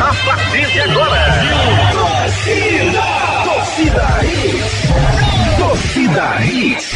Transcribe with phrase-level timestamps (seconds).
[0.00, 1.22] A partir de agora,
[1.92, 3.02] torcida,
[3.44, 4.23] torcida.
[4.23, 4.23] Hits,
[6.04, 6.92] torcida Hits.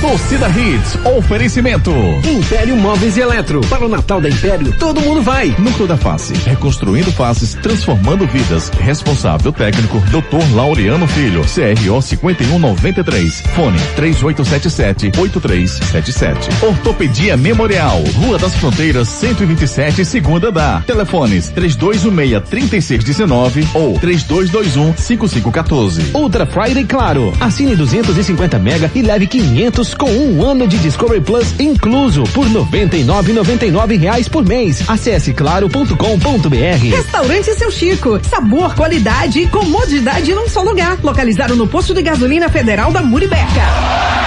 [0.00, 1.92] Torcida Hits, oferecimento.
[2.24, 3.60] Império Móveis e Eletro.
[3.68, 5.54] Para o Natal da Império, todo mundo vai.
[5.58, 8.70] Núcleo da Face, reconstruindo faces, transformando vidas.
[8.80, 10.52] Responsável técnico, Dr.
[10.54, 11.42] Laureano Filho.
[11.42, 13.42] CRO 5193.
[13.54, 16.62] Fone 3877-8377.
[16.62, 20.82] Ortopedia Memorial, Rua das Fronteiras, 127, segunda da.
[20.86, 26.14] Telefones 3216-3619 ou 3221-5514.
[26.14, 27.32] Ultra Friday Claro.
[27.60, 33.98] Assine 250 mega e leve 500 com um ano de Discovery Plus incluso por 99,99
[34.00, 34.82] reais por mês.
[34.88, 36.96] Acesse claro.com.br.
[36.96, 38.18] Restaurante Seu Chico.
[38.24, 40.96] Sabor, qualidade e comodidade num só lugar.
[41.02, 43.44] Localizado no posto de gasolina federal da Muribeca.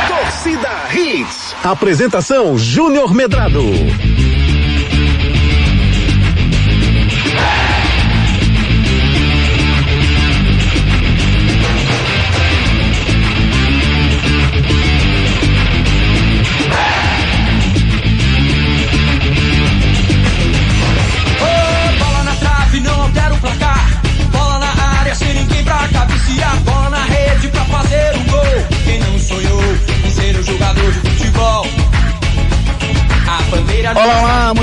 [0.07, 1.55] Torcida Hits.
[1.63, 3.63] Apresentação Júnior Medrado.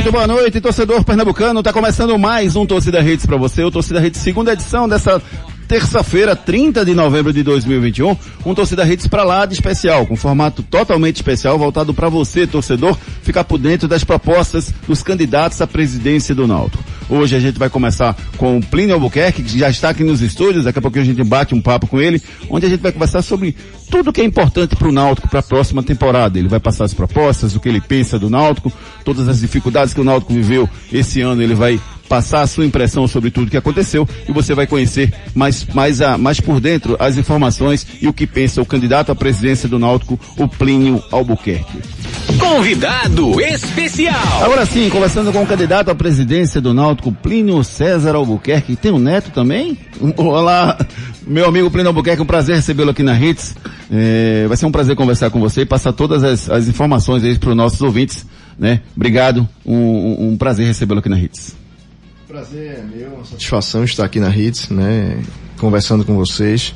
[0.00, 1.62] Muito boa noite, torcedor pernambucano.
[1.62, 5.20] Tá começando mais um Torcida Redes para você, o Torcida Redes segunda edição dessa
[5.70, 10.64] terça-feira, 30 de novembro de 2021, um Torcida Redes para lá de especial, com formato
[10.64, 16.34] totalmente especial, voltado para você, torcedor, ficar por dentro das propostas dos candidatos à presidência
[16.34, 16.82] do Náutico.
[17.08, 20.64] Hoje a gente vai começar com o Plínio Albuquerque, que já está aqui nos estúdios,
[20.64, 23.22] daqui a pouco a gente bate um papo com ele, onde a gente vai conversar
[23.22, 23.54] sobre
[23.88, 26.36] tudo que é importante para o Náutico para a próxima temporada.
[26.36, 28.72] Ele vai passar as propostas, o que ele pensa do Náutico,
[29.04, 31.80] todas as dificuldades que o Náutico viveu esse ano, ele vai
[32.10, 36.18] passar a sua impressão sobre tudo que aconteceu e você vai conhecer mais, mais, a,
[36.18, 40.18] mais por dentro as informações e o que pensa o candidato à presidência do Náutico,
[40.36, 41.78] o Plínio Albuquerque.
[42.36, 44.42] Convidado especial.
[44.42, 48.74] Agora sim, conversando com o candidato à presidência do Náutico, Plínio César Albuquerque.
[48.74, 49.78] Tem um neto também?
[50.16, 50.76] Olá,
[51.24, 53.54] meu amigo Plínio Albuquerque, um prazer recebê-lo aqui na Hits.
[53.88, 57.38] É, vai ser um prazer conversar com você e passar todas as, as informações aí
[57.38, 58.26] para os nossos ouvintes.
[58.58, 58.80] Né?
[58.96, 61.59] Obrigado, um, um, um prazer recebê-lo aqui na Hits.
[62.30, 65.20] Prazer é meu, uma satisfação estar aqui na Hits, né,
[65.58, 66.72] conversando com vocês,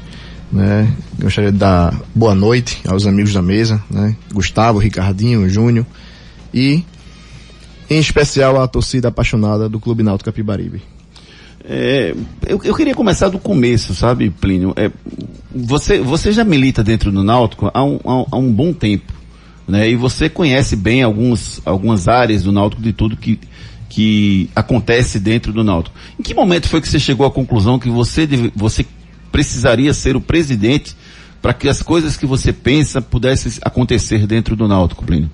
[0.50, 5.86] né, gostaria de dar boa noite aos amigos da mesa, né, Gustavo, Ricardinho, Júnior
[6.52, 6.82] e,
[7.88, 10.82] em especial, à torcida apaixonada do Clube Náutico Capibaribe.
[11.64, 12.16] É,
[12.48, 14.72] eu, eu, queria começar do começo, sabe, Plínio?
[14.74, 14.90] É,
[15.54, 19.12] você, você já milita dentro do Náutico há um, há, há um bom tempo,
[19.68, 19.88] né?
[19.88, 23.38] E você conhece bem alguns, algumas áreas do Náutico de tudo que,
[23.94, 25.94] que acontece dentro do Náutico.
[26.18, 28.84] Em que momento foi que você chegou à conclusão que você, deve, você
[29.30, 30.96] precisaria ser o presidente
[31.40, 35.30] para que as coisas que você pensa pudessem acontecer dentro do Náutico, Plínio?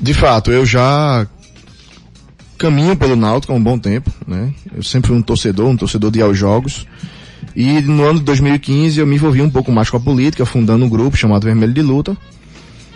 [0.00, 1.26] De fato, eu já
[2.56, 4.50] caminho pelo Náutico há um bom tempo, né?
[4.74, 6.86] Eu sempre fui um torcedor, um torcedor de aos jogos.
[7.54, 10.86] E no ano de 2015 eu me envolvi um pouco mais com a política, fundando
[10.86, 12.16] um grupo chamado Vermelho de Luta,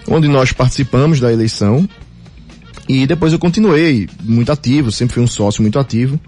[0.09, 1.87] onde nós participamos da eleição.
[2.91, 6.19] E depois eu continuei muito ativo, sempre fui um sócio muito ativo,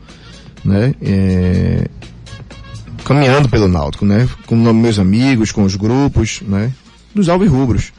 [0.65, 0.95] né?
[1.03, 1.89] É...
[3.05, 4.29] Caminhando pelo Náutico, né?
[4.47, 6.73] Com meus amigos, com os grupos, né?
[7.13, 7.93] Dos alvirrubros.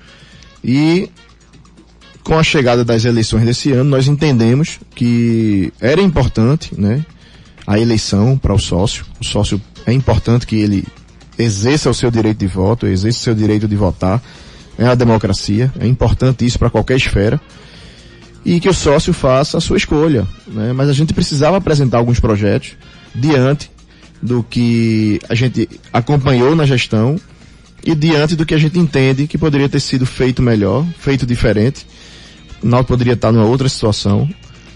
[0.63, 1.09] E
[2.24, 7.06] com a chegada das eleições desse ano, nós entendemos que era importante, né,
[7.68, 9.06] a eleição para o sócio.
[9.19, 10.85] O sócio é importante que ele
[11.38, 14.24] exerça o seu direito de voto, exerça o seu direito de votar.
[14.78, 17.41] É a democracia, é importante isso para qualquer esfera.
[18.45, 20.73] E que o sócio faça a sua escolha, né?
[20.73, 22.75] Mas a gente precisava apresentar alguns projetos
[23.15, 23.71] diante
[24.21, 27.19] do que a gente acompanhou na gestão
[27.85, 31.85] e diante do que a gente entende que poderia ter sido feito melhor, feito diferente.
[32.61, 34.29] O Náutico poderia estar numa outra situação.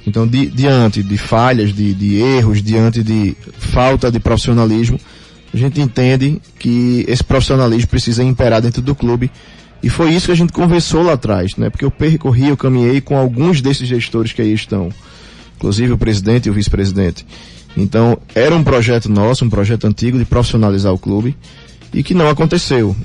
[0.05, 4.99] Então, di, diante de falhas, de, de, erros, diante de falta de profissionalismo,
[5.53, 9.31] a gente entende que esse profissionalismo precisa imperar dentro do clube.
[9.81, 11.69] E foi isso que a gente conversou lá atrás, né?
[11.69, 14.89] Porque eu percorri, eu caminhei com alguns desses gestores que aí estão.
[15.55, 17.25] Inclusive o presidente e o vice-presidente.
[17.75, 21.37] Então, era um projeto nosso, um projeto antigo de profissionalizar o clube
[21.93, 22.95] e que não aconteceu.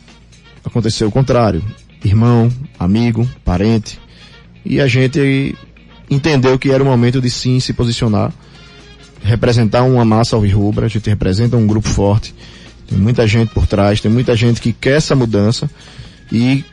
[0.65, 1.63] Aconteceu o contrário.
[2.05, 4.01] Irmão, amigo, parente,
[4.65, 5.57] e a gente
[6.11, 8.33] entendeu que era o momento de sim se posicionar,
[9.23, 12.35] representar uma massa alvirrubra, a gente representa um grupo forte,
[12.89, 15.71] tem muita gente por trás, tem muita gente que quer essa mudança
[16.33, 16.65] e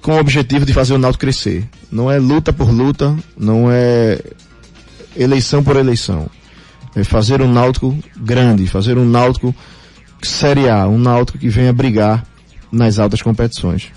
[0.00, 1.68] com o objetivo de fazer o Náutico crescer.
[1.90, 4.18] não é luta por luta, não é
[5.16, 6.30] eleição por eleição.
[6.94, 9.54] É fazer um náutico grande, fazer um náutico
[10.22, 12.24] Série A, um náutico que venha brigar
[12.70, 13.88] nas altas competições.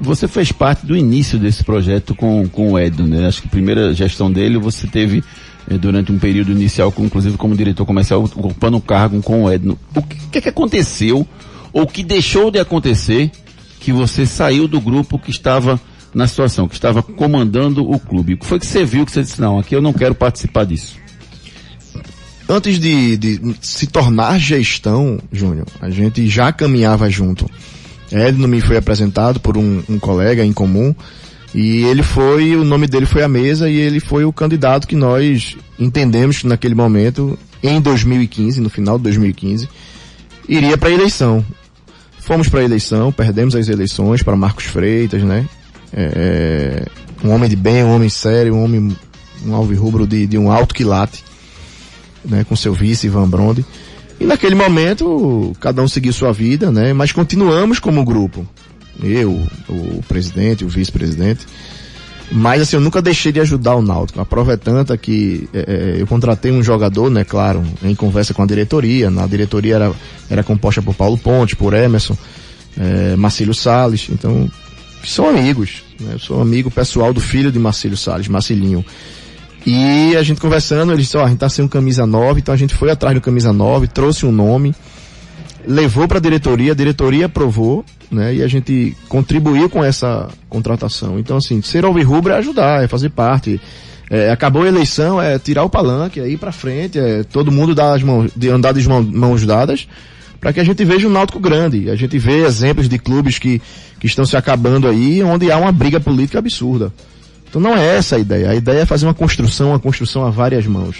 [0.00, 3.26] Você fez parte do início desse projeto com, com o Edno, né?
[3.26, 5.22] Acho que a primeira gestão dele você teve
[5.70, 9.78] eh, durante um período inicial, inclusive como diretor comercial, ocupando o cargo com o Edno.
[9.94, 11.26] O que, que, é que aconteceu,
[11.72, 13.30] ou que deixou de acontecer,
[13.78, 15.80] que você saiu do grupo que estava
[16.14, 18.34] na situação, que estava comandando o clube?
[18.34, 20.64] O que foi que você viu que você disse, não, aqui eu não quero participar
[20.64, 20.96] disso?
[22.48, 27.48] Antes de, de se tornar gestão, Júnior, a gente já caminhava junto.
[28.10, 30.94] Edno me foi apresentado por um, um colega em comum
[31.54, 34.96] e ele foi, o nome dele foi a mesa e ele foi o candidato que
[34.96, 39.68] nós entendemos que naquele momento, em 2015, no final de 2015,
[40.48, 41.44] iria para a eleição.
[42.28, 45.48] Fomos para a eleição, perdemos as eleições para Marcos Freitas, né?
[45.90, 46.84] É,
[47.24, 48.94] um homem de bem, um homem sério, um homem,
[49.46, 51.24] um alvirrubro de, de um alto quilate,
[52.22, 52.44] né?
[52.44, 53.64] Com seu vice, Ivan Bronde.
[54.20, 56.92] E naquele momento, cada um seguiu sua vida, né?
[56.92, 58.46] Mas continuamos como grupo.
[59.02, 61.46] Eu, o presidente, o vice-presidente.
[62.30, 64.20] Mas assim, eu nunca deixei de ajudar o Náutico.
[64.20, 68.42] A prova é tanta que é, eu contratei um jogador, né, claro, em conversa com
[68.42, 69.10] a diretoria.
[69.10, 69.92] Na diretoria era,
[70.28, 72.16] era composta por Paulo Ponte, por Emerson,
[72.78, 74.08] é, Marcílio Salles.
[74.10, 74.50] Então,
[75.04, 75.82] são amigos.
[75.98, 76.12] Né?
[76.14, 78.84] Eu sou amigo pessoal do filho de Marcílio Salles, Marcilinho.
[79.66, 82.54] E a gente conversando, ele disse, ó, a gente tá sem um camisa 9, então
[82.54, 84.74] a gente foi atrás do camisa 9, trouxe um nome,
[85.66, 88.36] levou para a diretoria, a diretoria aprovou, né?
[88.36, 91.18] E a gente contribuiu com essa contratação.
[91.18, 93.60] Então, assim, ser alvirrubro é ajudar, é fazer parte.
[94.10, 97.74] É, acabou a eleição, é tirar o palanque, é ir para frente, é todo mundo
[97.74, 99.86] dar as mãos, de andar de mãos, mãos dadas,
[100.40, 101.90] para que a gente veja um náutico grande.
[101.90, 103.60] A gente vê exemplos de clubes que,
[104.00, 106.92] que estão se acabando aí, onde há uma briga política absurda.
[107.48, 108.50] Então não é essa a ideia.
[108.50, 110.96] A ideia é fazer uma construção, uma construção a várias mãos,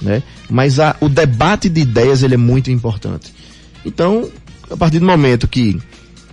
[0.00, 0.22] né?
[0.48, 3.32] Mas a, o debate de ideias ele é muito importante.
[3.84, 4.28] Então,
[4.70, 5.80] a partir do momento que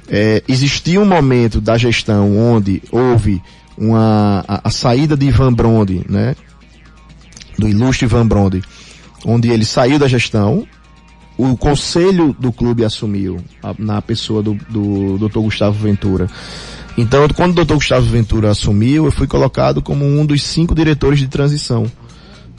[0.08, 3.42] é, existia um momento da gestão onde houve
[3.78, 6.36] uma, a, a, saída de Ivan Bronde, né?
[7.58, 8.62] Do ilustre Ivan Bronde,
[9.26, 10.68] onde ele saiu da gestão,
[11.38, 15.40] o conselho do clube assumiu a, na pessoa do, do Dr.
[15.40, 16.28] Gustavo Ventura.
[16.98, 17.76] Então, quando o Dr.
[17.76, 21.90] Gustavo Ventura assumiu, eu fui colocado como um dos cinco diretores de transição.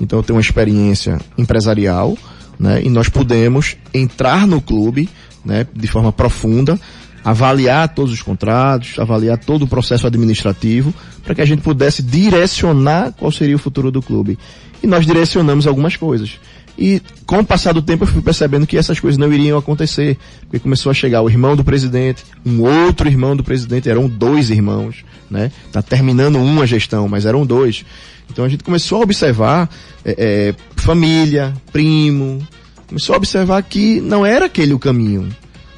[0.00, 2.16] Então, eu tenho uma experiência empresarial,
[2.60, 2.82] né?
[2.84, 5.08] E nós pudemos entrar no clube,
[5.42, 5.66] né?
[5.74, 6.78] De forma profunda,
[7.24, 10.92] avaliar todos os contratos, avaliar todo o processo administrativo,
[11.24, 14.38] para que a gente pudesse direcionar qual seria o futuro do clube.
[14.82, 16.38] E nós direcionamos algumas coisas.
[16.80, 20.16] E com o passar do tempo eu fui percebendo que essas coisas não iriam acontecer,
[20.40, 24.48] porque começou a chegar o irmão do presidente, um outro irmão do presidente, eram dois
[24.48, 25.52] irmãos, né?
[25.70, 27.84] Tá terminando uma gestão, mas eram dois.
[28.30, 29.68] Então a gente começou a observar
[30.02, 32.40] é, é, família, primo,
[32.86, 35.28] começou a observar que não era aquele o caminho.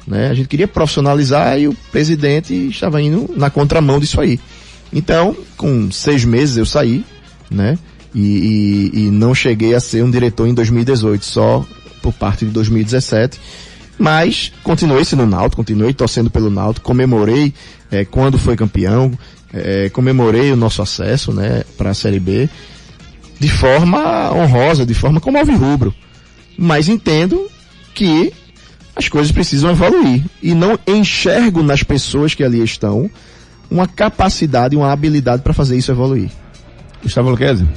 [0.07, 0.29] Né?
[0.29, 4.39] A gente queria profissionalizar e o presidente estava indo na contramão disso aí.
[4.91, 7.03] Então, com seis meses eu saí,
[7.51, 7.77] né?
[8.13, 11.65] E, e, e não cheguei a ser um diretor em 2018, só
[12.01, 13.39] por parte de 2017.
[13.97, 17.53] Mas continuei sendo Náutico, continuei torcendo pelo Náutico, comemorei
[17.91, 19.11] é, quando foi campeão,
[19.53, 22.49] é, comemorei o nosso acesso, né, para a Série B,
[23.39, 25.93] de forma honrosa, de forma como rubro.
[26.57, 27.47] Mas entendo
[27.93, 28.33] que
[28.95, 30.23] as coisas precisam evoluir.
[30.41, 33.09] E não enxergo nas pessoas que ali estão
[33.69, 36.29] uma capacidade, uma habilidade para fazer isso evoluir.
[37.01, 37.67] Gustavo Luquezzi?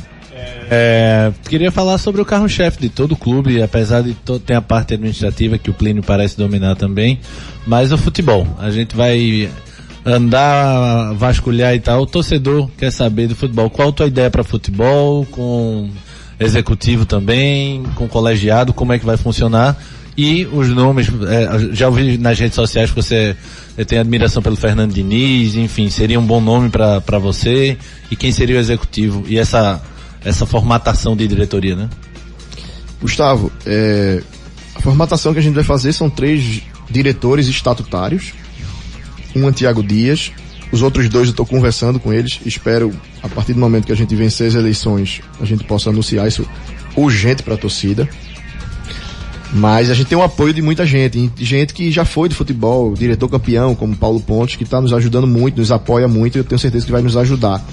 [0.69, 4.95] É, queria falar sobre o carro-chefe de todo o clube, apesar de ter a parte
[4.95, 7.21] administrativa que o Plínio parece dominar também,
[7.67, 8.47] mas o futebol.
[8.59, 9.49] A gente vai
[10.05, 12.03] andar, vasculhar e tal.
[12.03, 13.69] O torcedor quer saber do futebol.
[13.69, 15.27] Qual a tua ideia para futebol?
[15.27, 15.91] Com
[16.39, 19.77] executivo também, com colegiado, como é que vai funcionar?
[20.17, 23.37] E os nomes, é, já ouvi nas redes sociais que você
[23.87, 27.77] tem admiração pelo Fernando Diniz, enfim, seria um bom nome para você.
[28.11, 29.25] E quem seria o executivo?
[29.29, 29.83] E essa,
[30.27, 31.89] essa formatação de diretoria, né?
[33.01, 34.21] Gustavo, é,
[34.75, 38.33] a formatação que a gente vai fazer são três diretores estatutários.
[39.35, 40.33] Um é Tiago Dias,
[40.73, 42.41] os outros dois eu estou conversando com eles.
[42.45, 42.93] Espero,
[43.23, 46.45] a partir do momento que a gente vencer as eleições, a gente possa anunciar isso
[46.97, 48.09] urgente para a torcida.
[49.53, 52.95] Mas a gente tem o apoio de muita gente, gente que já foi do futebol,
[52.95, 56.45] diretor campeão, como Paulo Pontes, que está nos ajudando muito, nos apoia muito e eu
[56.45, 57.65] tenho certeza que vai nos ajudar.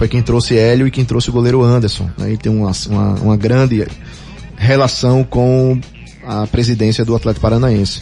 [0.00, 2.08] Foi quem trouxe Hélio e quem trouxe o goleiro Anderson.
[2.16, 2.32] Né?
[2.32, 3.86] E tem uma, uma, uma grande
[4.56, 5.78] relação com
[6.26, 8.00] a presidência do Atlético Paranaense.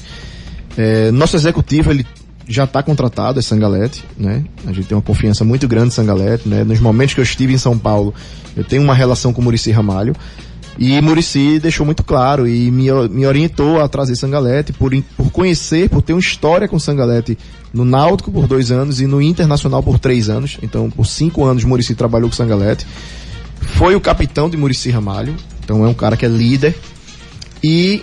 [0.77, 2.07] É, nosso executivo, ele
[2.47, 4.45] já está contratado, é Sangalete, né?
[4.65, 6.63] A gente tem uma confiança muito grande em Sangalete, né?
[6.63, 8.15] Nos momentos que eu estive em São Paulo,
[8.57, 10.15] eu tenho uma relação com o Murici Ramalho.
[10.79, 15.91] E Murici deixou muito claro e me, me orientou a trazer Sangalete por, por conhecer,
[15.91, 17.37] por ter uma história com Sangalete
[17.75, 20.57] no Náutico por dois anos e no Internacional por três anos.
[20.63, 22.87] Então, por cinco anos, Murici trabalhou com Sangalete.
[23.61, 25.35] Foi o capitão de Murici Ramalho.
[25.65, 26.77] Então, é um cara que é líder.
[27.63, 28.01] E,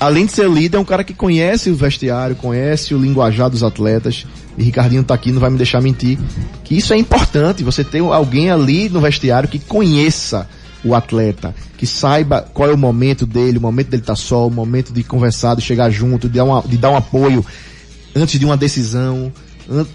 [0.00, 3.62] além de ser líder, é um cara que conhece o vestiário, conhece o linguajar dos
[3.62, 4.26] atletas.
[4.58, 6.18] E Ricardinho tá aqui, não vai me deixar mentir.
[6.64, 10.48] Que isso é importante, você ter alguém ali no vestiário que conheça
[10.86, 14.50] o atleta, que saiba qual é o momento dele, o momento dele estar só, o
[14.50, 17.44] momento de conversar, de chegar junto, de dar, uma, de dar um apoio
[18.14, 19.32] antes de uma decisão,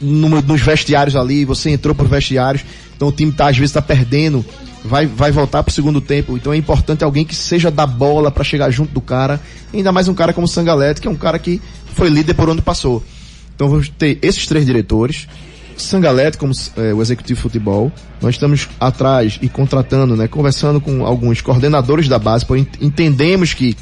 [0.02, 2.64] no- nos vestiários ali, você entrou para os vestiários,
[2.96, 4.46] então o time tá, às vezes está perdendo,
[4.84, 8.30] vai, vai voltar para o segundo tempo, então é importante alguém que seja da bola
[8.30, 9.40] para chegar junto do cara,
[9.74, 11.62] ainda mais um cara como o Sangalete, que é um cara que
[11.96, 13.04] foi líder por onde passou.
[13.56, 15.28] Então vamos ter esses três diretores,
[15.84, 17.92] Sangalete como eh, o executivo de futebol.
[18.22, 23.76] Nós estamos atrás e contratando, né, conversando com alguns coordenadores da base, ent- entendemos que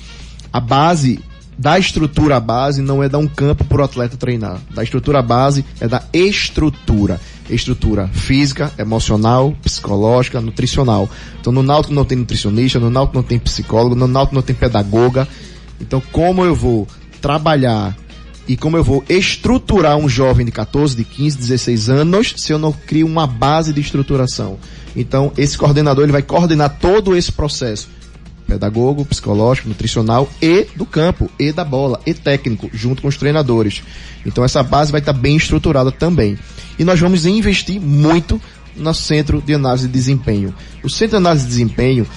[0.52, 1.20] a base
[1.58, 4.60] da estrutura à base não é dar um campo para o atleta treinar.
[4.74, 7.20] Da estrutura à base é da estrutura.
[7.50, 11.10] Estrutura física, emocional, psicológica, nutricional.
[11.42, 14.56] Então no Náutico não tem nutricionista, no Náutico não tem psicólogo, no Náutico não tem
[14.56, 15.28] pedagoga.
[15.82, 16.88] Então como eu vou
[17.20, 17.96] trabalhar
[18.50, 22.58] e como eu vou estruturar um jovem de 14, de 15, 16 anos se eu
[22.58, 24.58] não crio uma base de estruturação?
[24.96, 27.88] Então, esse coordenador ele vai coordenar todo esse processo.
[28.48, 33.84] Pedagogo, psicológico, nutricional e do campo, e da bola, e técnico, junto com os treinadores.
[34.26, 36.36] Então essa base vai estar bem estruturada também.
[36.80, 38.42] E nós vamos investir muito
[38.76, 40.56] no centro de análise de desempenho.
[40.82, 42.08] O centro de análise de desempenho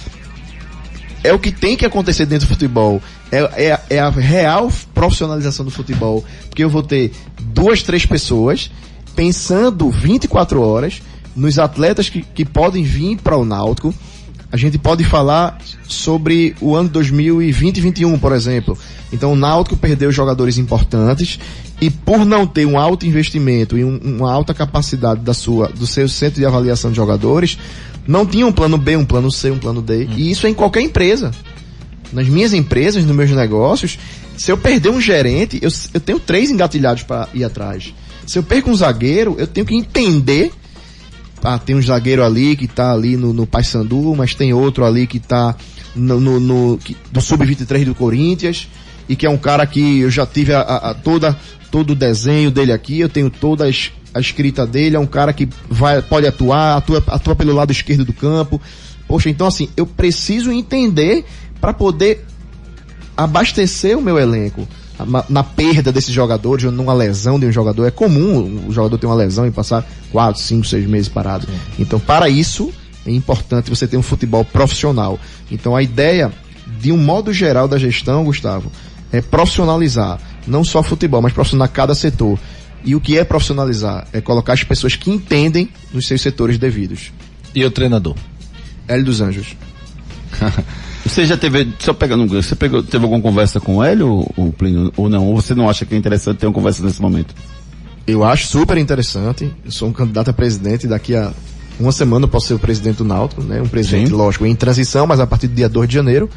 [1.22, 3.02] é o que tem que acontecer dentro do futebol.
[3.32, 6.22] É, é, é a real profissionalização do futebol.
[6.48, 8.70] Porque eu vou ter duas, três pessoas
[9.16, 11.02] pensando 24 horas
[11.34, 13.94] nos atletas que, que podem vir para o Náutico.
[14.50, 15.58] A gente pode falar
[15.88, 18.76] sobre o ano 2020 e 2021, por exemplo.
[19.10, 21.38] Então o Náutico perdeu jogadores importantes
[21.80, 25.86] e por não ter um alto investimento e um- uma alta capacidade da sua, do
[25.86, 27.58] seu centro de avaliação de jogadores,
[28.06, 30.06] não tinha um plano B, um plano C, um plano D.
[30.16, 31.30] E isso é em qualquer empresa.
[32.12, 33.98] Nas minhas empresas, nos meus negócios,
[34.36, 37.94] se eu perder um gerente, eu, eu tenho três engatilhados para ir atrás.
[38.26, 40.52] Se eu perco um zagueiro, eu tenho que entender
[41.44, 45.08] ah, tem um zagueiro ali que tá ali no, no Paysandu, mas tem outro ali
[45.08, 45.56] que tá
[45.94, 48.68] no, no, no- que- do Sub-23 do Corinthians,
[49.08, 51.36] e que é um cara que eu já tive a, a- a toda,
[51.68, 55.06] todo o desenho dele aqui, eu tenho toda a, es- a escrita dele, é um
[55.06, 58.60] cara que vai, pode atuar, atua, atua pelo lado esquerdo do campo.
[59.08, 61.24] Poxa, então assim, eu preciso entender
[61.62, 62.26] para poder
[63.16, 64.66] abastecer o meu elenco
[64.98, 67.86] na, na perda desses jogadores, ou numa lesão de um jogador.
[67.86, 71.46] É comum o jogador ter uma lesão e passar quatro, cinco, seis meses parado.
[71.78, 72.72] Então, para isso,
[73.06, 75.20] é importante você ter um futebol profissional.
[75.52, 76.32] Então, a ideia,
[76.80, 78.70] de um modo geral da gestão, Gustavo,
[79.12, 80.18] é profissionalizar.
[80.44, 82.40] Não só futebol, mas profissionalizar cada setor.
[82.84, 84.08] E o que é profissionalizar?
[84.12, 87.12] É colocar as pessoas que entendem nos seus setores devidos.
[87.54, 88.16] E o treinador?
[88.88, 89.56] Hélio dos Anjos.
[91.12, 94.90] Você já teve, só pegando você pegou, teve alguma conversa com ele, ou, ou, Plínio,
[94.96, 95.26] ou não?
[95.26, 97.34] Ou você não acha que é interessante ter uma conversa nesse momento?
[98.06, 99.52] Eu acho super interessante.
[99.62, 100.86] Eu sou um candidato a presidente.
[100.86, 101.30] Daqui a
[101.78, 103.60] uma semana eu posso ser o presidente do Náutico, né?
[103.60, 104.14] Um presidente, Sim.
[104.14, 106.30] lógico, em transição, mas a partir do dia 2 de janeiro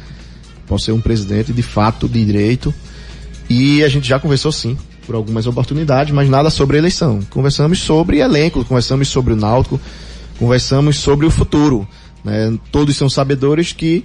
[0.66, 2.74] posso ser um presidente de fato, de direito.
[3.48, 7.20] E a gente já conversou sim, por algumas oportunidades, mas nada sobre eleição.
[7.30, 9.80] Conversamos sobre elenco, conversamos sobre o Náutico,
[10.38, 11.88] conversamos sobre o futuro.
[12.22, 12.58] Né?
[12.70, 14.04] Todos são sabedores que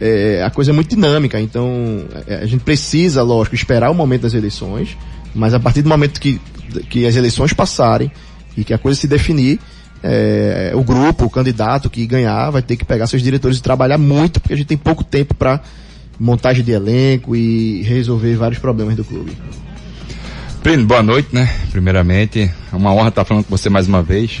[0.00, 4.22] é, a coisa é muito dinâmica, então é, a gente precisa, lógico, esperar o momento
[4.22, 4.96] das eleições,
[5.34, 6.40] mas a partir do momento que,
[6.88, 8.10] que as eleições passarem
[8.56, 9.58] e que a coisa se definir,
[10.02, 13.98] é, o grupo, o candidato que ganhar vai ter que pegar seus diretores e trabalhar
[13.98, 15.60] muito, porque a gente tem pouco tempo para
[16.18, 19.36] montagem de elenco e resolver vários problemas do clube.
[20.62, 21.48] Plínio, boa noite, né?
[21.70, 24.40] Primeiramente, é uma honra estar falando com você mais uma vez.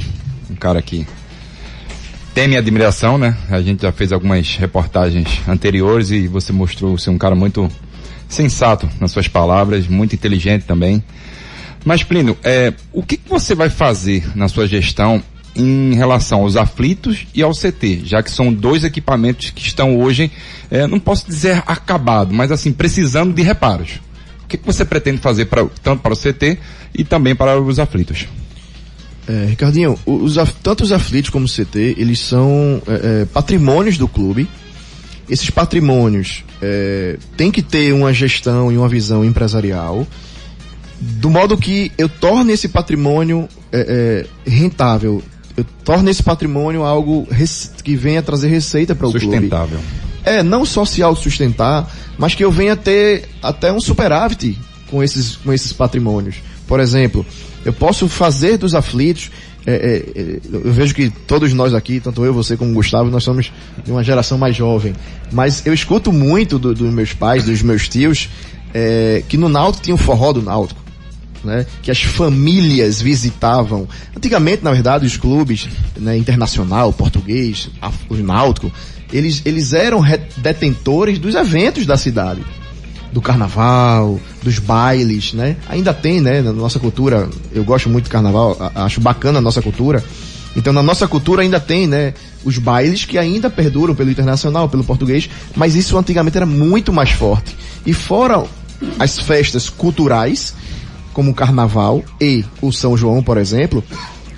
[0.50, 1.06] Um cara que
[2.38, 3.36] tem minha admiração, né?
[3.50, 7.68] A gente já fez algumas reportagens anteriores e você mostrou ser um cara muito
[8.28, 11.02] sensato nas suas palavras, muito inteligente também.
[11.84, 15.20] Mas, Plínio, é, o que, que você vai fazer na sua gestão
[15.56, 20.30] em relação aos aflitos e ao CT, já que são dois equipamentos que estão hoje,
[20.70, 23.98] é, não posso dizer acabado, mas assim, precisando de reparos.
[24.44, 26.56] O que, que você pretende fazer para, tanto para o CT
[26.94, 28.28] e também para os aflitos?
[29.28, 34.08] É, Ricardinho, os, tanto os aflitos como o CT, eles são é, é, patrimônios do
[34.08, 34.48] clube.
[35.28, 40.06] Esses patrimônios é, têm que ter uma gestão e uma visão empresarial.
[40.98, 45.22] do modo que eu torne esse patrimônio é, é, rentável,
[45.58, 47.28] eu torne esse patrimônio algo
[47.84, 49.26] que venha trazer receita para o clube.
[49.26, 49.78] Sustentável.
[50.24, 54.58] É, não só se autossustentar, mas que eu venha ter até um superávit
[54.90, 56.36] com esses, com esses patrimônios.
[56.66, 57.26] Por exemplo,
[57.64, 59.30] eu posso fazer dos aflitos.
[59.66, 63.22] é, é, é, eu vejo que todos nós aqui, tanto eu, você como Gustavo, nós
[63.24, 63.52] somos
[63.84, 64.94] de uma geração mais jovem.
[65.32, 68.28] Mas eu escuto muito do- dos meus pais, dos meus tios,
[68.72, 70.80] é, que no Náutico tinha o forró do Náutico.
[71.44, 73.86] Né, que as famílias visitavam.
[74.16, 77.70] Antigamente, na verdade, os clubes, né, internacional, português,
[78.10, 78.72] o náutico,
[79.12, 82.40] eles, eles eram re- detentores dos eventos da cidade.
[83.12, 85.56] Do carnaval, dos bailes, né?
[85.68, 89.62] Ainda tem, né, na nossa cultura, eu gosto muito do carnaval, acho bacana a nossa
[89.62, 90.04] cultura.
[90.54, 92.12] Então, na nossa cultura ainda tem, né,
[92.44, 97.10] os bailes que ainda perduram pelo internacional, pelo português, mas isso antigamente era muito mais
[97.10, 97.56] forte.
[97.86, 98.44] E fora
[98.98, 100.54] as festas culturais,
[101.12, 103.82] como o Carnaval e o São João, por exemplo,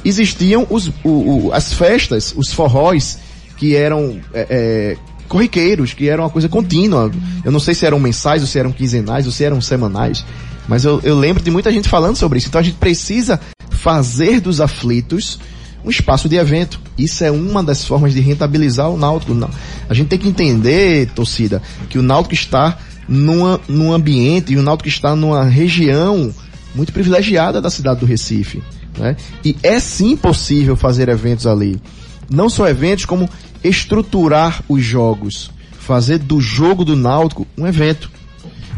[0.04, 3.18] existiam os, o- o- as festas, os forróis,
[3.56, 4.96] que eram é, é,
[5.30, 7.10] corriqueiros, que eram uma coisa contínua.
[7.44, 10.24] Eu não sei se eram mensais, ou se eram quinzenais, ou se eram semanais,
[10.68, 12.48] mas eu, eu lembro de muita gente falando sobre isso.
[12.48, 15.38] Então a gente precisa fazer dos aflitos
[15.84, 16.80] um espaço de evento.
[16.98, 19.32] Isso é uma das formas de rentabilizar o Náutico.
[19.88, 22.76] A gente tem que entender, torcida, que o Náutico está
[23.08, 26.34] numa, num ambiente e o Náutico está numa região
[26.74, 28.62] muito privilegiada da cidade do Recife.
[28.98, 29.16] Né?
[29.44, 31.80] E é sim possível fazer eventos ali.
[32.28, 33.28] Não só eventos, como
[33.62, 35.50] estruturar os jogos.
[35.78, 38.10] Fazer do jogo do Náutico um evento.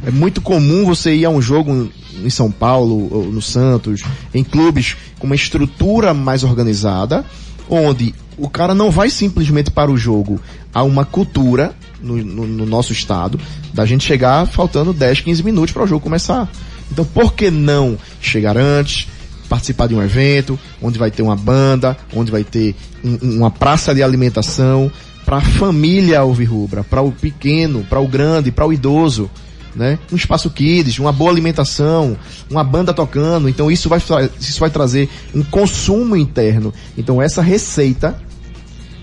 [0.05, 1.91] É muito comum você ir a um jogo
[2.25, 4.03] em São Paulo ou no Santos,
[4.35, 7.25] em clubes com uma estrutura mais organizada,
[7.69, 10.41] onde o cara não vai simplesmente para o jogo.
[10.75, 13.39] Há uma cultura no, no- no nosso estado
[13.73, 16.51] da gente chegar faltando 10, 15 minutos para o jogo começar.
[16.91, 19.07] Então, por que não chegar antes,
[19.53, 23.51] participar de um evento, onde vai ter uma banda, onde vai ter um- um- uma
[23.51, 24.91] praça de alimentação
[25.27, 29.31] para a família alvirrubra, para o pequeno, para o grande, para o idoso,
[29.77, 29.99] né?
[30.11, 32.17] Um espaço kids, uma boa alimentação,
[32.51, 33.47] uma banda tocando.
[33.47, 33.99] Então isso vai
[34.41, 36.73] isso vai trazer um consumo interno.
[36.97, 38.19] Então essa receita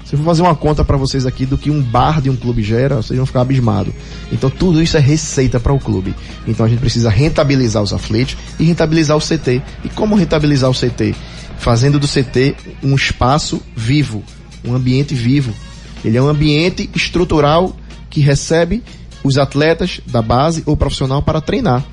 [0.10, 2.36] se eu for fazer uma conta para vocês aqui do que um bar de um
[2.36, 3.94] clube gera, vocês vão ficar abismados.
[4.32, 6.16] Então tudo isso é receita para o clube.
[6.48, 9.62] Então a gente precisa rentabilizar os aflitos e rentabilizar o CT.
[9.84, 11.14] E como rentabilizar o CT?
[11.60, 14.24] Fazendo do CT um espaço vivo,
[14.66, 15.54] um ambiente vivo.
[16.04, 17.78] Ele é um ambiente estrutural
[18.10, 18.84] que recebe
[19.24, 21.86] os atletas da base ou profissional para treinar.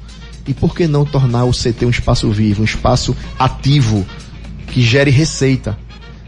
[0.47, 4.07] E por que não tornar o CT um espaço vivo, um espaço ativo,
[4.69, 5.79] que gere receita,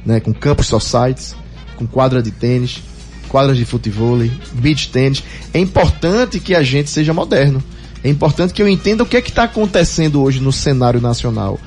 [0.05, 0.21] né?
[0.21, 1.35] Com campos societies,
[1.79, 2.83] com quadra de tênis,
[3.29, 4.19] quadras de futebol,
[4.55, 5.23] beach tênis.
[5.55, 7.63] É importante que a gente seja moderno.
[8.03, 11.59] É importante que eu entenda o que é que está acontecendo hoje no cenário nacional.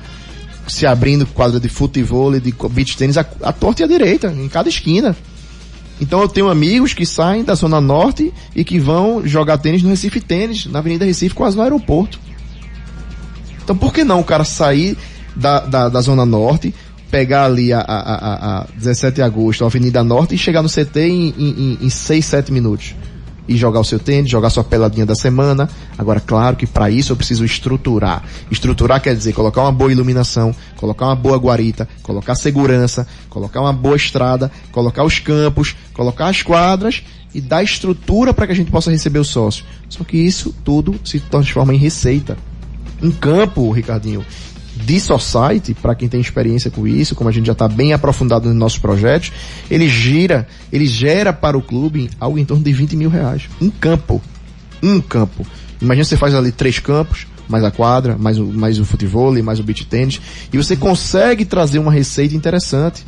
[0.68, 4.48] Se abrindo quadra de futebol, de beach tênis, a, a torta e a direita, em
[4.48, 5.16] cada esquina.
[5.98, 9.88] Então eu tenho amigos que saem da Zona Norte e que vão jogar tênis no
[9.88, 12.20] Recife Tênis, na Avenida Recife, quase no aeroporto.
[13.64, 14.96] Então por que não o cara sair
[15.34, 16.74] da, da, da Zona Norte,
[17.12, 20.68] pegar ali a, a, a, a 17 de agosto, a Avenida Norte e chegar no
[20.68, 22.94] CT em, em, em 6, 7 minutos?
[23.46, 25.68] E jogar o seu tênis, jogar sua peladinha da semana.
[25.98, 28.22] Agora, claro que para isso eu preciso estruturar.
[28.50, 33.72] Estruturar quer dizer colocar uma boa iluminação, colocar uma boa guarita, colocar segurança, colocar uma
[33.72, 37.02] boa estrada, colocar os campos, colocar as quadras
[37.34, 39.64] e dar estrutura para que a gente possa receber o sócio.
[39.88, 42.38] Só que isso tudo se transforma em receita
[43.02, 44.24] um campo, Ricardinho,
[44.84, 48.48] de society, para quem tem experiência com isso, como a gente já está bem aprofundado
[48.48, 49.32] nos nossos projetos,
[49.70, 53.48] ele gira, ele gera para o clube algo em torno de 20 mil reais.
[53.60, 54.20] Um campo.
[54.82, 55.46] Um campo.
[55.80, 59.60] Imagina você faz ali três campos, mais a quadra, mais o, mais o futebol, mais
[59.60, 60.20] o beach tênis,
[60.52, 63.04] e você consegue trazer uma receita interessante,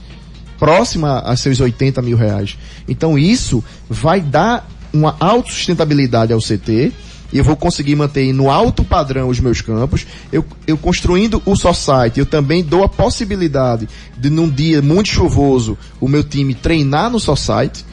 [0.59, 2.57] próxima a seus 80 mil reais.
[2.89, 6.93] Então isso vai dar uma autossustentabilidade ao CT,
[7.35, 10.07] e eu vou conseguir manter no alto padrão os meus campos.
[10.33, 15.77] Eu, eu construindo o Society, eu também dou a possibilidade de num dia muito chuvoso
[16.01, 17.85] o meu time treinar no Society,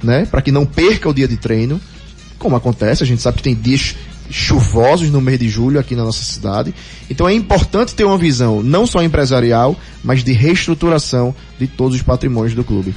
[0.00, 0.24] né?
[0.24, 1.80] Para que não perca o dia de treino.
[2.38, 3.96] Como acontece, a gente sabe que tem dias
[4.30, 6.72] chuvosos no mês de julho aqui na nossa cidade.
[7.10, 12.02] Então é importante ter uma visão não só empresarial, mas de reestruturação de todos os
[12.02, 12.94] patrimônios do clube.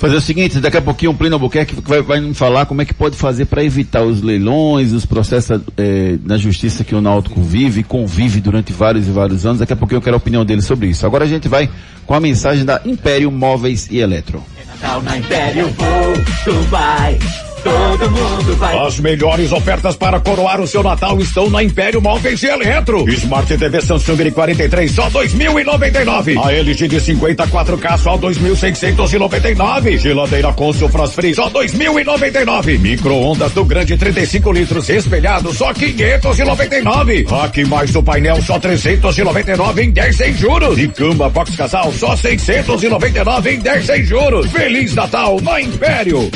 [0.00, 2.86] Fazer o seguinte, daqui a pouquinho o Plínio Albuquerque vai, vai me falar como é
[2.86, 7.42] que pode fazer para evitar os leilões, os processos eh, na justiça que o Náutico
[7.42, 9.58] vive convive durante vários e vários anos.
[9.58, 11.04] Daqui a pouquinho eu quero a opinião dele sobre isso.
[11.04, 11.68] Agora a gente vai
[12.06, 14.42] com a mensagem da Império Móveis e Eletro.
[14.66, 17.49] Natal na Império, vou.
[17.62, 18.78] Todo mundo vai.
[18.86, 23.08] As melhores ofertas para coroar o seu Natal estão na Império Móveis e Eletro.
[23.08, 26.42] Smart TV Samsung de 43 só 2.099.
[26.42, 29.98] A LG de 54K só 2.699.
[29.98, 32.78] Geladeira com Frost Free só 2.099.
[32.78, 37.26] Micro-ondas do grande 35 litros espelhado só 599.
[37.42, 40.78] Aqui mais do painel só 399 em 10 sem juros.
[40.78, 44.50] E cama box casal só 699 em 10 sem juros.
[44.50, 46.30] Feliz Natal na Império.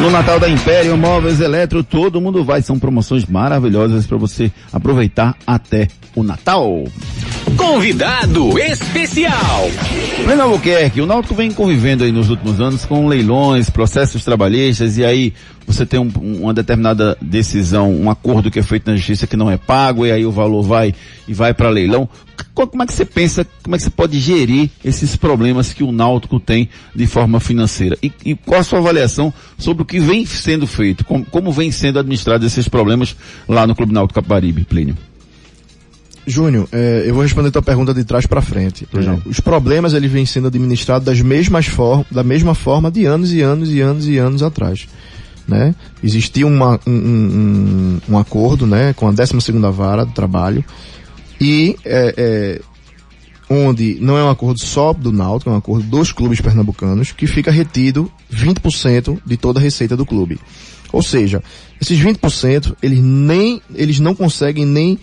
[0.00, 2.60] No Natal da Império Móveis Eletro, todo mundo vai.
[2.60, 6.84] São promoções maravilhosas para você aproveitar até o Natal.
[7.56, 9.70] Convidado especial.
[10.24, 15.04] Breno Albuquerque, o Náutico vem convivendo aí nos últimos anos com leilões, processos trabalhistas e
[15.04, 15.32] aí
[15.66, 16.10] você tem um-
[16.42, 20.10] uma determinada decisão, um acordo que é feito na justiça que não é pago e
[20.12, 20.94] aí o valor vai
[21.28, 22.08] e vai para leilão.
[22.54, 25.84] Co- Como é que você pensa, como é que você pode gerir esses problemas que
[25.84, 27.96] o Náutico tem de forma financeira?
[28.02, 31.04] E, e qual a sua avaliação sobre o que vem sendo feito?
[31.04, 33.14] Como, como vem sendo administrados esses problemas
[33.48, 34.96] lá no Clube Náutico Caparibe, Plínio?
[36.26, 38.86] Júnior, é, eu vou responder tua pergunta de trás para frente.
[38.94, 43.32] É, os problemas eles vêm sendo administrados das mesmas form, da mesma forma de anos
[43.32, 44.86] e anos e anos e anos atrás.
[45.46, 45.74] Né?
[46.02, 50.64] Existia uma, um, um, um- acordo né, com a 12 segunda vara do trabalho
[51.40, 52.60] e é, é,
[53.50, 57.26] onde não é um acordo só do Náutico, é um acordo dos clubes pernambucanos que
[57.26, 60.38] fica retido 20% de toda a receita do clube.
[60.92, 61.42] Ou seja,
[61.80, 64.98] esses 20% eles nem eles não conseguem nem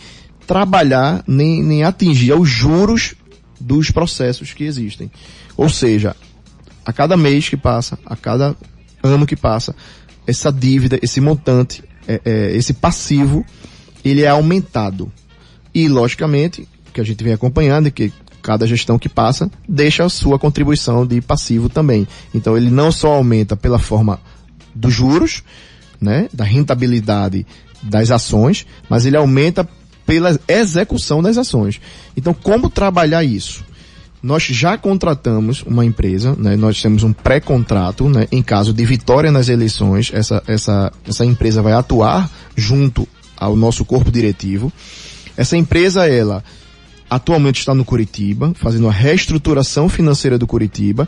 [0.49, 3.13] trabalhar nem, nem atingir aos juros
[3.59, 5.11] dos processos que existem.
[5.55, 6.15] Ou seja,
[6.83, 8.55] a cada mês que passa, a cada
[9.03, 9.75] ano que passa,
[10.25, 13.45] essa dívida, esse montante, é, é, esse passivo,
[14.03, 15.11] ele é aumentado.
[15.71, 20.09] E, logicamente, que a gente vem acompanhando é que cada gestão que passa deixa a
[20.09, 22.07] sua contribuição de passivo também.
[22.33, 24.19] Então, ele não só aumenta pela forma
[24.73, 25.43] dos juros,
[26.01, 27.45] né, da rentabilidade
[27.83, 29.69] das ações, mas ele aumenta
[30.09, 31.79] pela execução das ações.
[32.17, 33.63] Então, como trabalhar isso?
[34.23, 36.55] Nós já contratamos uma empresa, né?
[36.55, 38.27] nós temos um pré-contrato, né?
[38.31, 43.85] em caso de vitória nas eleições, essa, essa, essa empresa vai atuar junto ao nosso
[43.85, 44.73] corpo diretivo.
[45.37, 46.43] Essa empresa, ela
[47.07, 51.07] atualmente está no Curitiba, fazendo a reestruturação financeira do Curitiba,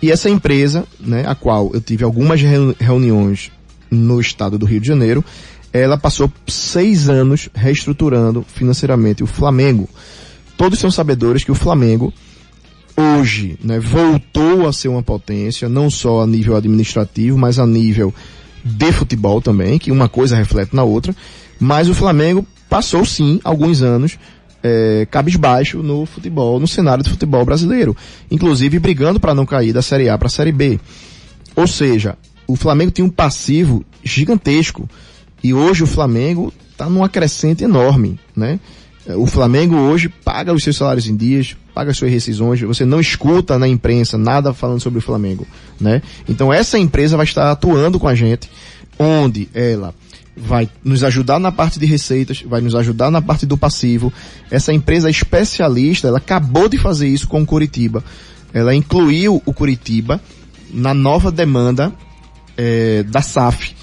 [0.00, 3.50] e essa empresa, né, a qual eu tive algumas reu- reuniões
[3.90, 5.24] no estado do Rio de Janeiro,
[5.72, 9.88] ela passou seis anos reestruturando financeiramente o Flamengo.
[10.56, 12.12] Todos são sabedores que o Flamengo
[12.96, 18.12] hoje né, voltou a ser uma potência, não só a nível administrativo, mas a nível
[18.64, 21.14] de futebol também, que uma coisa reflete na outra.
[21.60, 24.18] Mas o Flamengo passou sim alguns anos
[24.62, 27.96] é, cabisbaixo no futebol, no cenário do futebol brasileiro,
[28.30, 30.80] inclusive brigando para não cair da Série A para a Série B.
[31.54, 34.88] Ou seja, o Flamengo tinha um passivo gigantesco
[35.42, 38.60] e hoje o Flamengo está numa crescente enorme, né?
[39.16, 43.00] O Flamengo hoje paga os seus salários em dias, paga as suas rescisões, você não
[43.00, 45.46] escuta na imprensa nada falando sobre o Flamengo,
[45.80, 46.02] né?
[46.28, 48.50] Então essa empresa vai estar atuando com a gente,
[48.98, 49.94] onde ela
[50.36, 54.12] vai nos ajudar na parte de receitas, vai nos ajudar na parte do passivo.
[54.50, 58.04] Essa empresa especialista, ela acabou de fazer isso com o Curitiba.
[58.52, 60.20] Ela incluiu o Curitiba
[60.70, 61.92] na nova demanda
[62.56, 63.74] eh, da SAF.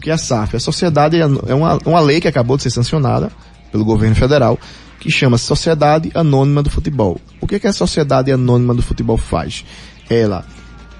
[0.00, 0.56] Que é a SAF?
[0.56, 3.30] A sociedade é uma, uma lei que acabou de ser sancionada
[3.70, 4.58] pelo governo federal,
[4.98, 7.20] que chama Sociedade Anônima do Futebol.
[7.40, 9.64] O que, que a Sociedade Anônima do Futebol faz?
[10.08, 10.44] Ela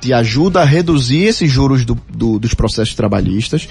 [0.01, 3.69] te ajuda a reduzir esses juros do- do- dos processos trabalhistas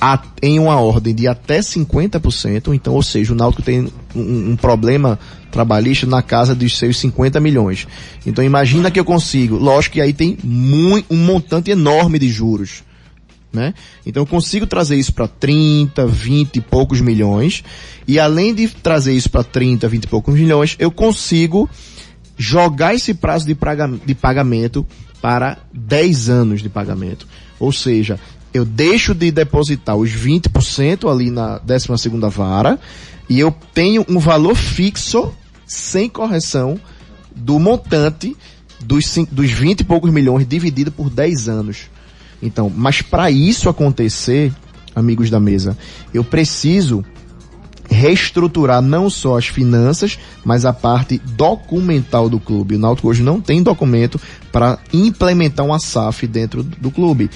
[0.00, 4.56] a- em uma ordem de até 50%, então, ou seja, o Náutico tem um, um
[4.56, 5.18] problema
[5.50, 7.86] trabalhista na casa dos seus 50 milhões.
[8.24, 12.82] Então imagina que eu consigo, lógico que aí tem muito, um montante enorme de juros
[13.52, 13.74] né?
[14.06, 17.64] Então eu consigo trazer isso para 30, 20 e poucos milhões,
[18.06, 21.68] e além de trazer isso para 30, 20 e poucos milhões, eu consigo
[22.36, 24.86] jogar esse prazo de, praga- de pagamento
[25.20, 27.26] para 10 anos de pagamento.
[27.58, 28.18] Ou seja,
[28.54, 32.78] eu deixo de depositar os 20% ali na 12 segunda vara,
[33.28, 35.32] e eu tenho um valor fixo,
[35.66, 36.80] sem correção,
[37.36, 38.36] do montante
[38.80, 41.89] dos, dos 20 e poucos milhões dividido por 10 anos.
[42.42, 44.52] Então, mas para isso acontecer,
[44.94, 45.76] amigos da mesa,
[46.12, 47.04] eu preciso
[47.90, 52.76] reestruturar não só as finanças, mas a parte documental do clube.
[52.76, 54.20] O Náutico hoje não tem documento
[54.52, 57.28] para implementar uma SAF dentro do clube.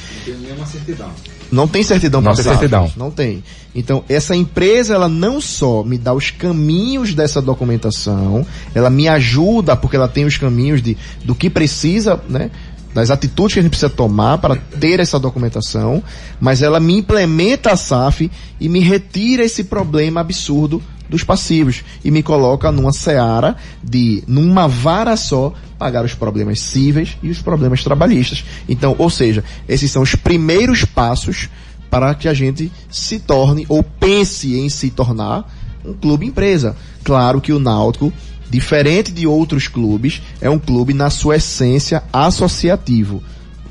[1.50, 2.92] Não tem certidão Não para tem certidão.
[2.96, 3.42] Não tem.
[3.74, 9.76] Então, essa empresa, ela não só me dá os caminhos dessa documentação, ela me ajuda,
[9.76, 12.50] porque ela tem os caminhos de, do que precisa, né?
[12.94, 16.02] Das atitudes que a gente precisa tomar para ter essa documentação,
[16.40, 18.30] mas ela me implementa a SAF
[18.60, 24.68] e me retira esse problema absurdo dos passivos e me coloca numa seara de, numa
[24.68, 28.44] vara só, pagar os problemas cíveis e os problemas trabalhistas.
[28.68, 31.50] Então, ou seja, esses são os primeiros passos
[31.90, 35.52] para que a gente se torne ou pense em se tornar
[35.84, 36.76] um clube empresa.
[37.02, 38.12] Claro que o Náutico
[38.54, 43.20] diferente de outros clubes, é um clube na sua essência associativo,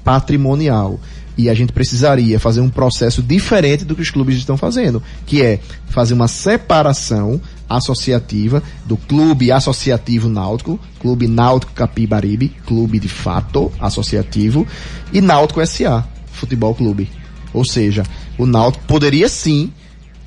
[0.04, 1.00] patrimonial.
[1.38, 5.42] E a gente precisaria fazer um processo diferente do que os clubes estão fazendo, que
[5.42, 13.72] é fazer uma separação associativa do clube associativo náutico, clube náutico Capibaribe, clube de fato
[13.80, 14.68] associativo,
[15.14, 17.10] e Náutico SA, futebol clube.
[17.54, 18.04] Ou seja,
[18.38, 19.72] o Náutico poderia sim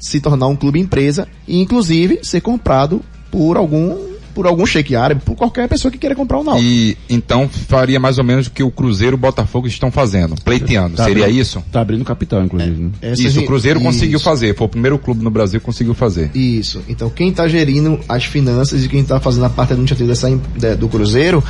[0.01, 5.23] se tornar um clube empresa e inclusive ser comprado por algum por algum shake árabe,
[5.25, 6.63] por qualquer pessoa que queira comprar o Náutico.
[6.69, 10.35] E então faria mais ou menos o que o Cruzeiro e o Botafogo estão fazendo,
[10.45, 10.95] pleiteando.
[10.95, 11.65] Tá Seria abrindo- isso?
[11.73, 12.83] Tá abrindo capital, inclusive.
[12.83, 12.91] né?
[13.01, 14.25] Essa isso, o Cruzeiro conseguiu isso.
[14.27, 14.55] fazer.
[14.55, 16.31] Foi o primeiro clube no Brasil que conseguiu fazer.
[16.37, 16.83] Isso.
[16.87, 20.87] Então, quem está gerindo as finanças e quem está fazendo a parte administrativa dessa, do
[20.87, 21.43] Cruzeiro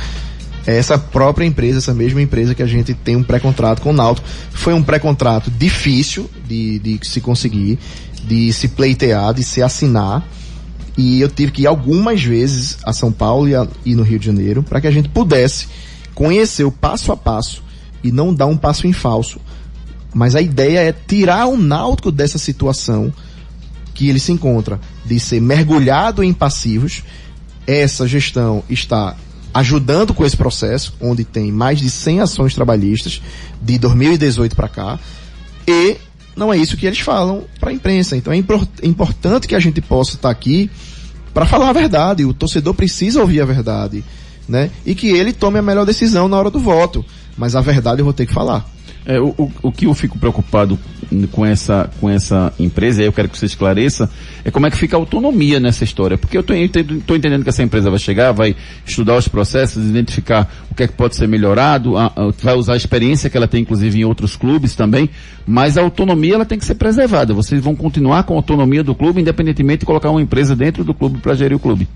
[0.65, 3.93] é essa própria empresa, essa mesma empresa que a gente tem um pré-contrato com o
[3.93, 4.25] Náutico.
[4.51, 7.77] Foi um pré-contrato difícil de, de se conseguir,
[8.25, 10.25] de se pleitear, de se assinar.
[10.97, 14.17] E eu tive que ir algumas vezes a São Paulo e, a- e no Rio
[14.17, 15.67] de Janeiro para que a gente pudesse
[16.15, 17.61] conhecer o passo a passo
[18.03, 19.39] e não dar um passo em falso.
[20.13, 23.13] Mas a ideia é tirar o Náutico dessa situação
[23.93, 27.03] que ele se encontra de ser mergulhado em passivos.
[27.67, 29.15] Essa gestão está
[29.53, 33.21] ajudando com esse processo, onde tem mais de 100 ações trabalhistas
[33.61, 34.99] de 2018 para cá,
[35.67, 35.97] e
[36.37, 38.15] não é isso que eles falam para a imprensa.
[38.15, 40.69] Então é impor- importante que a gente possa estar aqui
[41.33, 42.23] para falar a verdade.
[42.23, 44.03] O torcedor precisa ouvir a verdade,
[44.47, 44.69] né?
[44.85, 47.03] E que ele tome a melhor decisão na hora do voto.
[47.37, 48.65] Mas a verdade eu vou ter que falar.
[49.09, 50.77] É, o, o, o que eu fico preocupado
[51.31, 54.09] com essa, com essa empresa, e eu quero que você esclareça,
[54.43, 56.17] é como é que fica a autonomia nessa história.
[56.17, 58.53] Porque eu estou entendendo que essa empresa vai chegar, vai
[58.85, 62.73] estudar os processos, identificar o que é que pode ser melhorado, a- a- vai usar
[62.73, 65.09] a experiência que ela tem, inclusive, em outros clubes também,
[65.47, 67.33] mas a autonomia ela tem que ser preservada.
[67.33, 70.93] Vocês vão continuar com a autonomia do clube, independentemente de colocar uma empresa dentro do
[70.93, 71.87] clube para gerir o clube.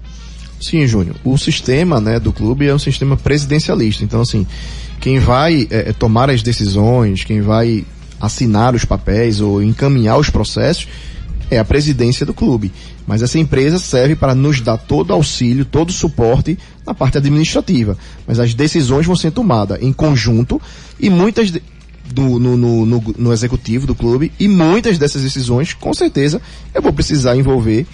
[0.62, 1.16] Sim, Júnior.
[1.26, 4.04] O sistema né, do clube é um sistema presidencialista.
[4.04, 4.46] Então, assim,
[5.02, 7.84] quem vai eh, eh, tomar as decisões, quem vai
[8.20, 10.88] assinar os papéis ou encaminhar os processos
[11.50, 12.72] é a presidência do clube.
[13.06, 17.18] Mas essa empresa serve para nos dar todo o auxílio, todo o suporte na parte
[17.18, 17.98] administrativa.
[18.28, 20.62] Mas as decisões vão ser tomadas em conjunto
[21.00, 25.94] e muitas do, no, no, no, no executivo do clube e muitas dessas decisões, com
[25.94, 26.40] certeza,
[26.74, 27.88] eu vou precisar envolver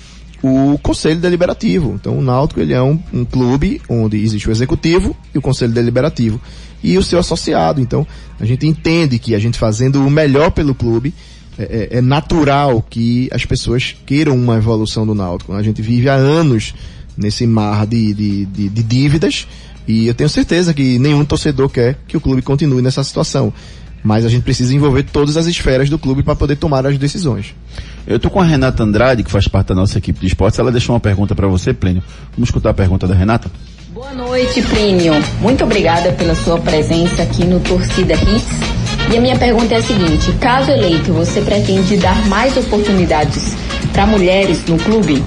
[0.43, 1.93] o conselho deliberativo.
[1.95, 5.71] Então o Náutico ele é um, um clube onde existe o executivo e o conselho
[5.73, 6.39] deliberativo
[6.83, 7.81] e o seu associado.
[7.81, 8.05] Então
[8.39, 11.13] a gente entende que a gente fazendo o melhor pelo clube
[11.57, 15.53] é, é- é natural que as pessoas queiram uma evolução do Náutico.
[15.53, 16.73] A gente vive há anos
[17.17, 19.47] nesse mar de, de, de, de dívidas
[19.87, 23.51] e eu tenho certeza que nenhum torcedor quer que o clube continue nessa situação.
[24.03, 27.55] Mas a gente precisa envolver todas as esferas do clube para poder tomar as decisões.
[28.07, 30.57] Eu tô com a Renata Andrade, que faz parte da nossa equipe de esportes.
[30.57, 32.01] Ela deixou uma pergunta para você, Plínio.
[32.31, 33.51] Vamos escutar a pergunta da Renata?
[33.89, 35.13] Boa noite, Plínio.
[35.41, 39.11] Muito obrigada pela sua presença aqui no Torcida Hits.
[39.11, 43.57] E a minha pergunta é a seguinte: caso eleito, você pretende dar mais oportunidades
[43.91, 45.21] para mulheres no clube?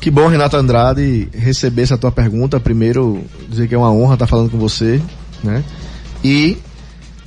[0.00, 2.58] Que bom, Renata Andrade, receber essa tua pergunta.
[2.58, 5.00] Primeiro, dizer que é uma honra estar falando com você,
[5.44, 5.62] né?
[6.24, 6.58] E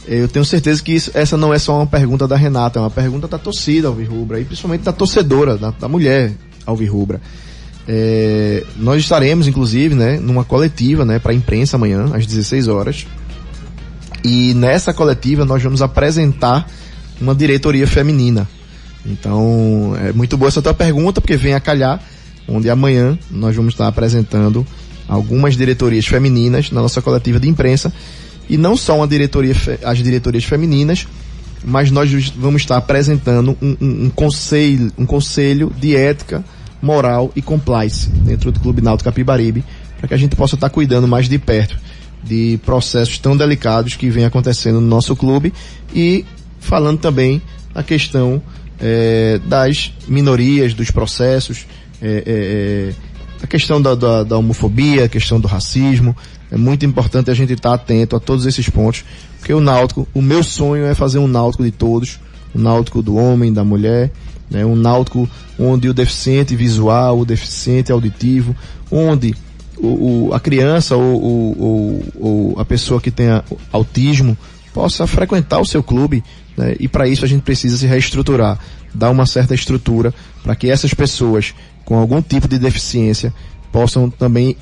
[0.08, 2.92] eu tenho certeza que isso- essa não é só uma pergunta da Renata, é uma
[2.92, 6.34] pergunta da torcida alvirrubra e principalmente da torcedora, da, da mulher
[6.66, 7.22] alvirrubra.
[7.88, 13.06] É, nós estaremos, inclusive, né, numa coletiva, né, para a imprensa amanhã, às 16 horas.
[14.24, 16.68] E nessa coletiva nós vamos apresentar
[17.22, 18.48] uma diretoria feminina.
[19.06, 22.02] Então, é muito boa essa tua pergunta, porque vem a calhar,
[22.48, 24.66] onde amanhã nós vamos estar apresentando
[25.08, 27.94] algumas diretorias femininas na nossa coletiva de imprensa.
[28.50, 31.08] E não só uma diretoria, as diretorias femininas,
[31.64, 36.44] mas nós vamos estar apresentando um, um- um conselho, um conselho de ética,
[36.82, 39.64] moral e compliance dentro do Clube Náutico Capibaribe,
[39.98, 41.76] para que a gente possa estar cuidando mais de perto
[42.24, 45.54] de processos tão delicados que vem acontecendo no nosso clube
[45.94, 46.26] e
[46.60, 47.42] falando também
[47.74, 48.42] a questão
[48.80, 51.66] eh, das minorias, dos processos,
[52.02, 52.94] eh, eh, eh,
[53.44, 56.16] a questão da, da, da homofobia, a questão do racismo.
[56.56, 59.04] É muito importante a gente estar atento a todos esses pontos,
[59.40, 62.18] porque o Náutico, o meu sonho é fazer um Náutico de todos,
[62.56, 64.10] um Náutico do homem, da mulher,
[64.50, 68.56] né, um Náutico onde o deficiente visual, o deficiente auditivo,
[68.90, 69.36] onde
[69.78, 72.04] o, o- a criança ou, ou- ou-
[72.54, 74.38] ou a pessoa que tenha autismo
[74.74, 76.24] possa frequentar o seu clube,
[76.56, 76.76] né?
[76.80, 78.58] E para isso a gente precisa se reestruturar,
[78.94, 83.34] dar uma certa estrutura para que essas pessoas com algum tipo de deficiência
[83.74, 84.56] possam também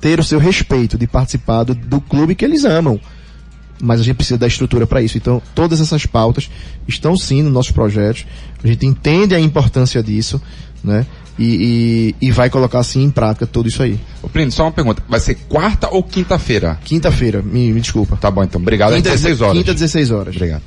[0.00, 3.00] ter o seu respeito de participar do, do clube que eles amam.
[3.80, 5.18] Mas a gente precisa da estrutura para isso.
[5.18, 6.50] Então, todas essas pautas
[6.88, 8.26] estão sim nos nossos projetos.
[8.62, 10.40] A gente entende a importância disso,
[10.82, 11.06] né?
[11.38, 14.00] E, e, e vai colocar assim em prática tudo isso aí.
[14.22, 15.02] Ô, Plínio, só uma pergunta.
[15.06, 16.78] Vai ser quarta ou quinta-feira?
[16.82, 18.16] Quinta-feira, me, me desculpa.
[18.16, 18.60] Tá bom, então.
[18.60, 18.94] Obrigado.
[18.94, 19.58] Quinta, 16 horas.
[19.58, 20.34] Quinta, 16 horas.
[20.34, 20.62] Obrigado.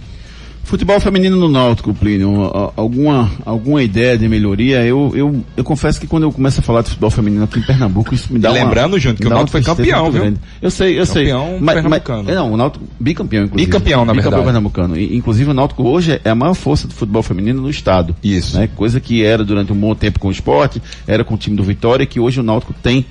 [0.70, 2.44] Futebol feminino no Náutico, Plínio,
[2.78, 4.86] alguma, alguma ideia de melhoria?
[4.86, 7.64] Eu, eu, eu confesso que quando eu começo a falar de futebol feminino aqui em
[7.64, 8.64] Pernambuco, isso me dá uma...
[8.64, 10.22] lembrando, Júnior, que o uma Náutico foi campeão, viu?
[10.22, 10.40] grande.
[10.62, 11.24] Eu sei, eu sei.
[11.26, 12.24] Campeão Mas- pernambucano.
[12.24, 13.66] Mas, não, o Náutico bicampeão, inclusive.
[13.66, 14.46] Bicampeão, na Bicampeão verdade.
[14.46, 14.96] pernambucano.
[14.96, 18.16] E, inclusive o Náutico hoje é a maior força do futebol feminino no estado.
[18.24, 18.56] Isso.
[18.56, 18.70] Né?
[18.76, 21.64] Coisa que era durante um bom tempo com o esporte, era com o time do
[21.64, 23.08] Vitória, que hoje o Náutico tem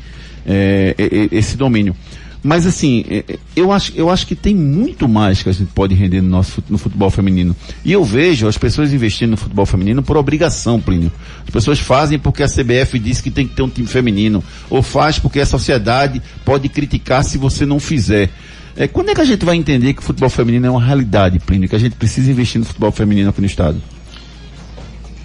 [0.46, 1.94] é, é, é, esse domínio.
[2.42, 5.70] Mas assim, é, é, eu acho, eu acho que tem muito mais que a gente
[5.74, 7.54] pode render no nosso no futebol feminino.
[7.84, 11.10] E eu vejo as pessoas investindo no futebol feminino por obrigação, Plínio.
[11.44, 14.42] As pessoas fazem porque a CBF disse que tem que ter um time feminino.
[14.70, 18.30] Ou faz porque a sociedade pode criticar se você não fizer.
[18.76, 21.40] É, quando é que a gente vai entender que o futebol feminino é uma realidade,
[21.40, 21.68] Plínio?
[21.68, 23.82] Que a gente precisa investir no futebol feminino aqui no estado?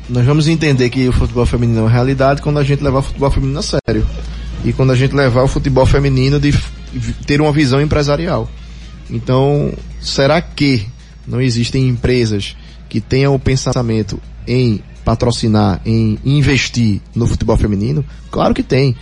[0.09, 3.03] Nós vamos entender que o futebol feminino é uma realidade quando a gente levar o
[3.03, 4.05] futebol feminino a sério.
[4.65, 6.51] E quando a gente levar o futebol feminino de
[7.25, 8.49] ter uma visão empresarial.
[9.09, 10.85] Então, será que
[11.27, 12.55] não existem empresas
[12.89, 18.03] que tenham o pensamento em patrocinar, em investir no futebol feminino?
[18.31, 18.95] Claro que tem.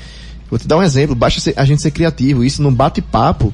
[0.50, 3.54] Vou te dar um exemplo, basta a gente ser criativo, isso não bate-papo.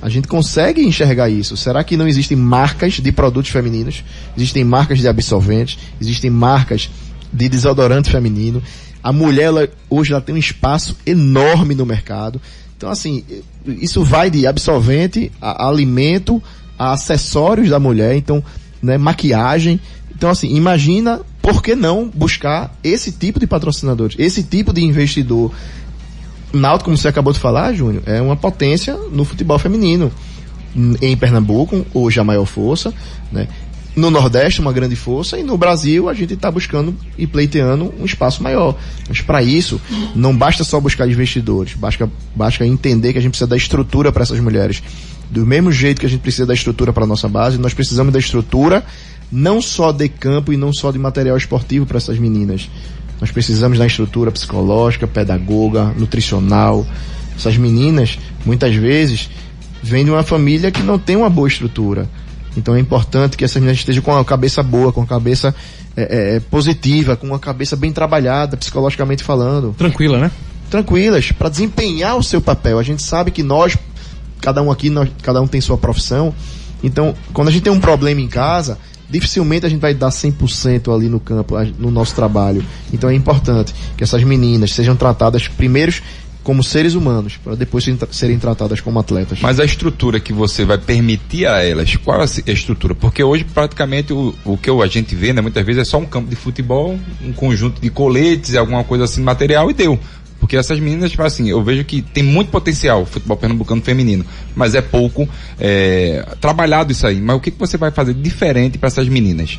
[0.00, 1.56] A gente consegue enxergar isso.
[1.56, 4.04] Será que não existem marcas de produtos femininos?
[4.36, 6.88] Existem marcas de absorventes, existem marcas
[7.32, 8.62] de desodorante feminino.
[9.02, 12.40] A mulher, ela, hoje, ela tem um espaço enorme no mercado.
[12.76, 13.24] Então, assim,
[13.66, 16.42] isso vai de absorvente, a, a alimento,
[16.78, 18.44] a acessórios da mulher, então,
[18.82, 19.80] né, maquiagem.
[20.14, 25.52] Então, assim, imagina por que não buscar esse tipo de patrocinadores, esse tipo de investidor.
[26.52, 30.12] Náutico, como você acabou de falar, Júnior, é uma potência no futebol feminino.
[31.00, 32.92] Em Pernambuco, hoje a maior força,
[33.32, 33.48] né?
[33.96, 38.04] No Nordeste, uma grande força, e no Brasil a gente está buscando e pleiteando um
[38.04, 38.76] espaço maior.
[39.08, 39.80] Mas para isso,
[40.14, 44.22] não basta só buscar investidores, basta, basta entender que a gente precisa da estrutura para
[44.22, 44.82] essas mulheres.
[45.30, 48.18] Do mesmo jeito que a gente precisa da estrutura para nossa base, nós precisamos da
[48.18, 48.84] estrutura
[49.32, 52.68] não só de campo e não só de material esportivo para essas meninas.
[53.20, 56.86] Nós precisamos da estrutura psicológica, pedagoga, nutricional.
[57.34, 59.30] Essas meninas, muitas vezes,
[59.82, 62.08] vêm de uma família que não tem uma boa estrutura.
[62.56, 65.54] Então é importante que essas meninas estejam com a cabeça boa, com a cabeça
[65.96, 69.74] é, é, positiva, com uma cabeça bem trabalhada, psicologicamente falando.
[69.76, 70.30] Tranquila, né?
[70.70, 72.78] Tranquilas, para desempenhar o seu papel.
[72.78, 73.76] A gente sabe que nós,
[74.40, 76.34] cada um aqui, nós, cada um tem sua profissão.
[76.82, 80.94] Então, quando a gente tem um problema em casa, dificilmente a gente vai dar 100%
[80.94, 82.64] ali no campo, no nosso trabalho.
[82.92, 86.02] Então é importante que essas meninas sejam tratadas primeiros
[86.46, 89.40] como seres humanos, para depois serem tra- serem tratadas como atletas.
[89.42, 92.94] Mas a estrutura que você vai permitir a elas, qual é a estrutura?
[92.94, 96.06] Porque hoje praticamente o, o que a gente vê, né, muitas vezes é só um
[96.06, 99.98] campo de futebol, um conjunto de coletes, alguma coisa assim, material e deu.
[100.38, 104.24] Porque essas meninas, tipo assim, eu vejo que tem muito potencial o futebol pernambucano feminino,
[104.54, 105.28] mas é pouco
[105.58, 107.20] é, trabalhado isso aí.
[107.20, 109.58] Mas o que, que você vai fazer diferente para essas meninas?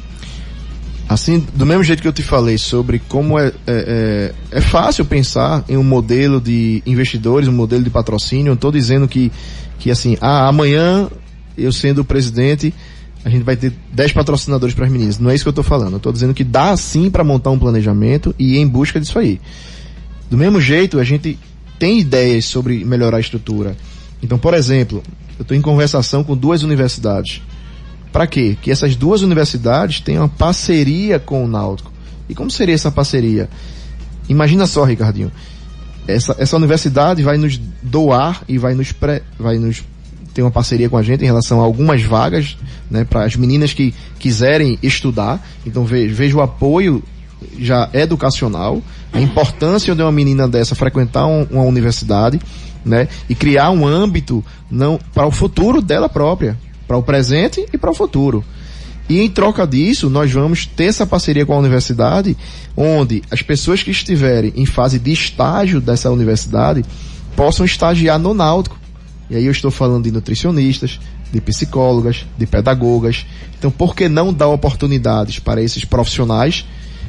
[1.09, 3.53] Assim, do mesmo jeito que eu te falei sobre como é, é,
[4.51, 9.07] é, é fácil pensar em um modelo de investidores, um modelo de patrocínio, estou dizendo
[9.07, 9.31] que,
[9.79, 11.09] que assim, ah, amanhã
[11.57, 12.73] eu sendo o presidente,
[13.23, 15.17] a gente vai ter 10 patrocinadores para as meninas.
[15.17, 15.93] Não é isso que eu estou falando.
[15.93, 19.17] Eu estou dizendo que dá sim para montar um planejamento e ir em busca disso
[19.17, 19.39] aí.
[20.29, 21.39] Do mesmo jeito, a gente
[21.79, 23.77] tem ideias sobre melhorar a estrutura.
[24.21, 25.01] Então, por exemplo,
[25.37, 27.41] eu estou em conversação com duas universidades.
[28.11, 28.57] Para quê?
[28.61, 31.91] Que essas duas universidades tenham uma parceria com o Náutico.
[32.29, 33.49] E como seria essa parceria?
[34.27, 35.31] Imagina só, Ricardinho.
[36.07, 39.83] Essa, essa universidade vai nos doar e vai nos, pré, vai nos
[40.33, 42.57] ter uma parceria com a gente em relação a algumas vagas,
[42.89, 45.45] né, para as meninas que quiserem estudar.
[45.65, 47.03] Então veja, o apoio
[47.59, 52.39] já educacional, a importância de uma menina dessa frequentar um- uma universidade,
[52.85, 56.57] né, e criar um âmbito não para o futuro dela própria,
[56.87, 58.43] para o presente e para o futuro.
[59.09, 62.35] E em troca disso, nós vamos ter essa parceria com a universidade,
[62.75, 66.83] onde as pessoas que estiverem em fase de estágio dessa universidade
[67.35, 68.77] possam estagiar no Náutico.
[69.29, 70.99] E aí eu estou falando de nutricionistas,
[71.31, 73.25] de psicólogas, de pedagogas.
[73.57, 76.65] Então, por que não dar oportunidades para esses profissionais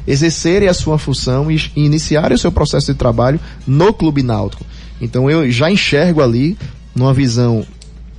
[0.07, 4.65] exercerem a sua função e, iniciarem o seu processo de trabalho no Clube Náutico?
[5.01, 6.57] Então eu já enxergo ali,
[6.93, 7.65] numa visão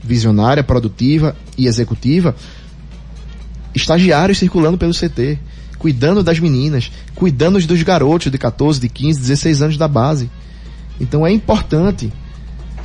[0.02, 2.34] visionária, produtiva e executiva,
[3.74, 5.38] estagiários circulando pelo CT,
[5.78, 10.30] cuidando das meninas, cuidando dos garotos de 14, de 15, 16 anos da base.
[11.00, 12.12] Então é importante,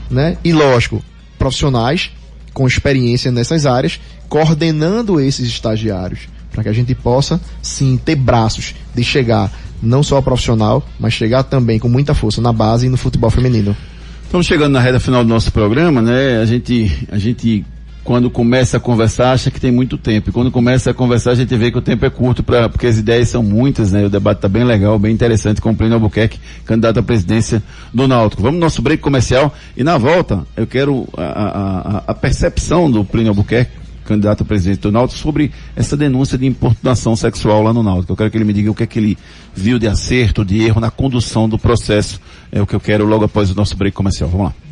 [0.09, 0.37] né?
[0.43, 1.03] E lógico,
[1.37, 2.11] profissionais
[2.53, 3.99] com experiência nessas áreas,
[4.29, 6.21] coordenando esses estagiários,
[6.51, 9.51] para que a gente possa sim ter braços de chegar
[9.83, 13.75] não só profissional, mas chegar também com muita força na base e no futebol feminino.
[14.23, 16.37] Estamos chegando na reta final do nosso programa, né?
[16.41, 17.65] A gente, a gente
[18.05, 20.29] quando começa a conversar, acha que tem muito tempo.
[20.29, 22.85] E quando começa a conversar, a gente vê que o tempo é curto, pra, porque
[22.85, 24.05] as ideias são muitas, né?
[24.05, 28.07] O debate está bem legal, bem interessante, com o Plínio Albuquerque, candidato à presidência do
[28.07, 28.43] Náutico.
[28.43, 33.03] Vamos no nosso break comercial e na volta eu quero a, a, a percepção do
[33.03, 33.71] Plínio Albuquerque,
[34.05, 38.13] candidato a presidente do Náutico, sobre essa denúncia de importunação sexual lá no Náutico.
[38.13, 39.17] Eu quero que ele me diga o que é que ele
[39.51, 42.21] viu de acerto, de erro na condução do processo.
[42.51, 44.29] É o que eu quero logo após o nosso break comercial.
[44.29, 44.64] Vamos lá.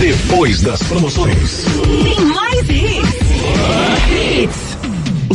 [0.00, 1.64] Depois das promoções.
[2.04, 4.67] Tem mais hits.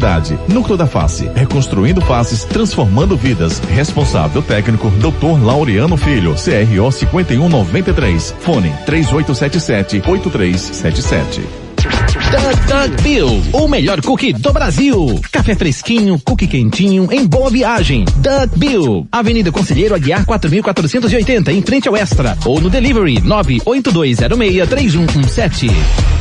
[0.00, 0.38] cidade.
[0.48, 3.58] Núcleo da Face, reconstruindo faces, transformando vidas.
[3.68, 5.44] Responsável técnico, Dr.
[5.44, 8.34] Laureano Filho, CRO 5193.
[8.40, 11.42] Fone 3877-8377.
[12.30, 15.20] Doug Doug Bill, o melhor cookie do Brasil.
[15.32, 18.06] Café fresquinho, cookie quentinho, em boa viagem.
[18.16, 22.38] Doug Bill, Avenida Conselheiro Aguiar 4480, em frente ao Extra.
[22.44, 25.70] Ou no delivery 982063117.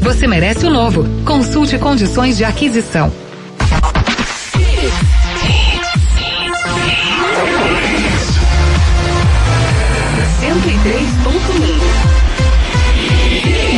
[0.00, 1.04] você merece o novo.
[1.24, 3.12] Consulte condições de aquisição.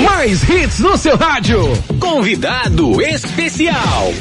[0.05, 1.61] Mais hits no seu rádio.
[1.99, 4.13] Convidado especial.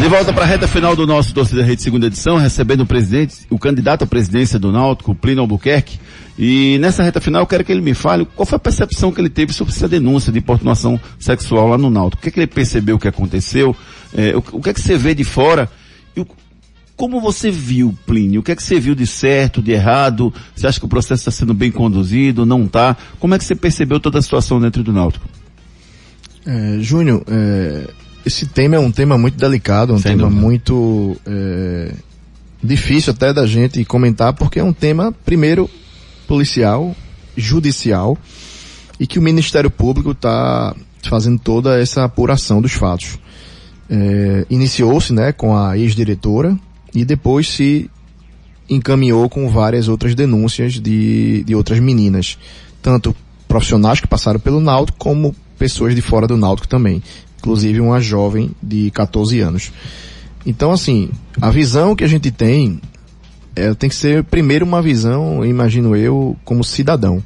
[0.00, 3.46] De volta para a reta final do nosso Torcida Rede segunda edição, recebendo o presidente,
[3.48, 5.98] o candidato à presidência do Náutico, Plínio Albuquerque.
[6.38, 9.20] E nessa reta final eu quero que ele me fale qual foi a percepção que
[9.20, 12.20] ele teve sobre essa denúncia de importunação sexual lá no Náutico.
[12.20, 13.74] O que, é que ele percebeu que aconteceu?
[14.14, 15.68] É, o, o, que é que você vê de fora?
[16.14, 16.24] E
[16.94, 18.40] como você viu, Plínio?
[18.40, 20.32] O que é que você viu de certo, de errado?
[20.54, 22.44] Você acha que o processo está sendo bem conduzido?
[22.44, 22.96] Não está?
[23.18, 25.26] Como é que você percebeu toda a situação dentro do Náutico?
[26.46, 27.88] É, Júnior, é,
[28.26, 30.40] esse tema é um tema muito delicado, um Sem tema dúvida.
[30.40, 31.92] muito é,
[32.60, 35.70] difícil até da gente comentar, porque é um tema, primeiro,
[36.26, 36.94] policial,
[37.36, 38.18] judicial,
[38.98, 40.74] e que o Ministério Público está
[41.04, 43.16] fazendo toda essa apuração dos fatos.
[43.88, 46.58] É, Iniciou-se né, com a ex-diretora
[46.92, 47.88] e depois se
[48.68, 52.36] encaminhou com várias outras denúncias de, de outras meninas,
[52.82, 53.14] tanto
[53.46, 57.00] profissionais que passaram pelo Náutico como pessoas de fora do Náutico também,
[57.46, 59.72] inclusive uma jovem de 14 anos.
[60.44, 62.80] Então, assim, a visão que a gente tem
[63.54, 67.22] é, tem que ser primeiro uma visão, imagino eu, como cidadão,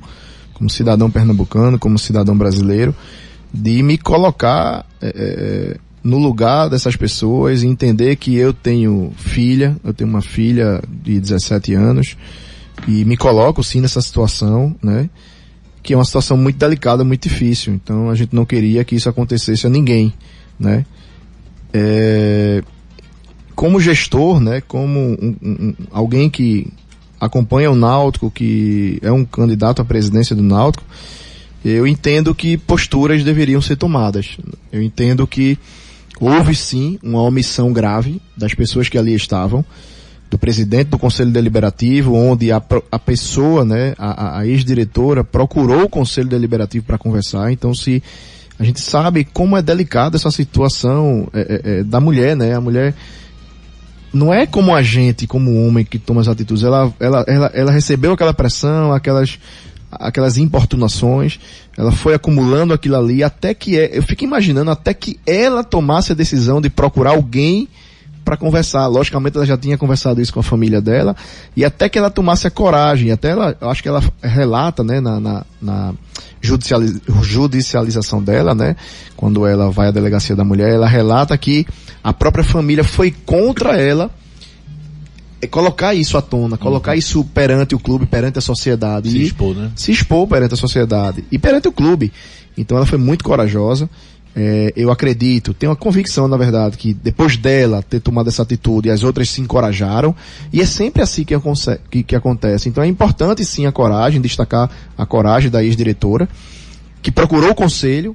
[0.53, 2.95] como cidadão pernambucano, como cidadão brasileiro,
[3.53, 9.75] de me colocar é, é, no lugar dessas pessoas e entender que eu tenho filha,
[9.83, 12.17] eu tenho uma filha de 17 anos
[12.87, 15.09] e me coloco sim nessa situação, né?
[15.83, 17.75] Que é uma situação muito delicada, muito difícil.
[17.75, 20.13] Então a gente não queria que isso acontecesse a ninguém,
[20.59, 20.85] né?
[21.73, 22.63] É,
[23.55, 26.67] como gestor, né, como um, um, alguém que
[27.21, 30.83] acompanha o Náutico, que é um candidato à presidência do Náutico,
[31.63, 34.39] eu entendo que posturas deveriam ser tomadas.
[34.73, 35.59] Eu entendo que
[36.19, 39.63] houve sim uma omissão grave das pessoas que ali estavam,
[40.31, 45.89] do presidente do Conselho Deliberativo, onde a, a pessoa, né, a, a ex-diretora procurou o
[45.89, 47.51] Conselho Deliberativo para conversar.
[47.51, 48.01] Então, se
[48.57, 52.95] a gente sabe como é delicada essa situação é, é, da mulher, né, a mulher
[54.13, 57.73] não é como a gente, como homem que toma as atitudes, ela, ela, ela, ela
[57.73, 59.37] recebeu aquela pressão, aquelas,
[59.91, 61.41] aquelas importunações,
[61.77, 66.13] ela foi acumulando aquilo ali, até que, é, eu fico imaginando, até que ela tomasse
[66.13, 67.69] a decisão de procurar alguém
[68.25, 68.87] para conversar.
[68.87, 71.17] Logicamente ela já tinha conversado isso com a família dela,
[71.57, 75.01] e até que ela tomasse a coragem, até ela, eu acho que ela relata, né,
[75.01, 75.95] na, na, na
[76.41, 78.77] judicializ, judicialização dela, né,
[79.17, 81.67] quando ela vai à delegacia da mulher, ela relata que
[82.03, 84.11] a própria família foi contra ela,
[85.43, 89.11] é colocar isso à tona, colocar isso perante o clube, perante a sociedade.
[89.11, 89.71] Se e expor, né?
[89.75, 92.13] Se expor perante a sociedade e perante o clube.
[92.59, 93.89] Então ela foi muito corajosa.
[94.35, 98.89] É, eu acredito, tenho a convicção, na verdade, que depois dela ter tomado essa atitude,
[98.89, 100.15] as outras se encorajaram.
[100.53, 101.35] E é sempre assim que,
[101.91, 102.69] que, que acontece.
[102.69, 106.29] Então é importante sim a coragem, destacar a coragem da ex-diretora,
[107.03, 108.15] que procurou o conselho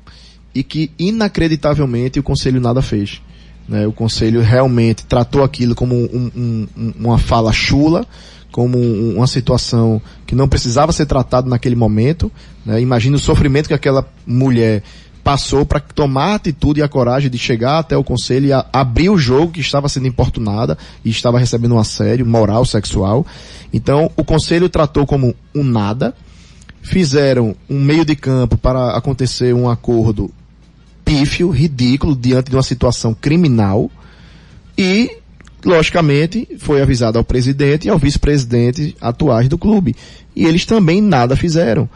[0.54, 3.22] e que inacreditavelmente o conselho nada fez.
[3.68, 3.86] né?
[3.88, 8.06] O conselho realmente tratou aquilo como um- um- um- uma fala chula,
[8.52, 12.32] como um- uma situação que não precisava ser tratado naquele momento.
[12.64, 12.80] Né?
[12.80, 14.84] Imagina o sofrimento que aquela mulher
[15.26, 18.64] passou para tomar a atitude e a coragem de chegar até o conselho e a-
[18.72, 23.26] abrir o jogo que estava sendo importunada e estava recebendo um assédio moral, sexual.
[23.74, 26.14] Então, o conselho tratou como um nada,
[26.80, 30.30] fizeram um meio de campo para acontecer um acordo
[31.04, 33.90] pífio, ridículo, diante de uma situação criminal
[34.78, 35.10] e,
[35.66, 39.96] logicamente, foi avisado ao presidente e ao vice-presidente atuais do clube.
[40.36, 41.90] E eles também nada fizeram.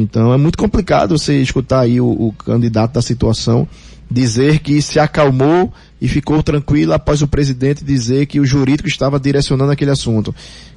[0.00, 3.66] Então é muito complicado você escutar aí o, o candidato da situação
[4.10, 9.18] dizer que se acalmou e ficou tranquilo após o presidente dizer que o jurídico estava
[9.18, 10.34] direcionando aquele assunto.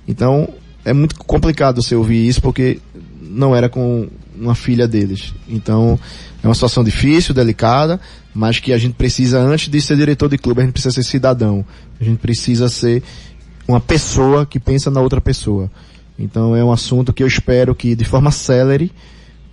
[0.07, 0.49] Então
[0.83, 2.79] é muito complicado você ouvir isso porque
[3.21, 5.33] não era com uma filha deles.
[5.47, 5.99] Então
[6.41, 7.99] é uma situação difícil, delicada,
[8.33, 11.03] mas que a gente precisa, antes de ser diretor de clube, a gente precisa ser
[11.03, 11.65] cidadão.
[11.99, 13.03] A gente precisa ser
[13.67, 15.69] uma pessoa que pensa na outra pessoa.
[16.19, 18.91] Então é um assunto que eu espero que, de forma célere,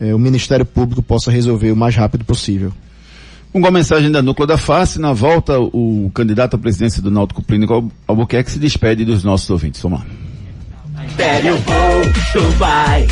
[0.00, 2.72] eh, o Ministério Público possa resolver o mais rápido possível.
[3.52, 7.42] Com a mensagem da Núcleo da Face, na volta, o candidato à presidência do Náutico
[7.42, 9.80] Clínico Albuquerque se despede dos nossos ouvintes.
[9.80, 10.06] Vamos lá.
[11.04, 13.06] Império Volto vai,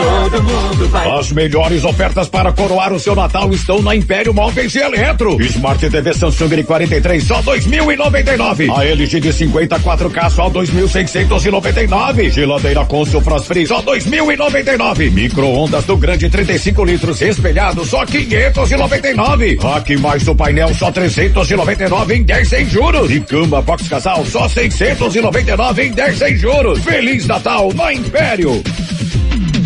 [0.00, 1.18] todo mundo vai.
[1.18, 5.40] As melhores ofertas para coroar o seu Natal estão na Império Móveis e Eletro.
[5.42, 8.70] Smart TV Samsung de 43 só 2.099.
[8.74, 12.30] A LG de 54K só 2.699.
[12.30, 15.10] Geladeira Consul Frost Free só 2.099.
[15.10, 19.58] Micro-ondas do grande 35 litros espelhado só 599.
[19.74, 23.10] Aqui mais o painel só 399 em 10 sem juros.
[23.10, 26.78] E cama box casal só 699 em 10 sem juros.
[26.80, 28.62] Feliz Natal na Império.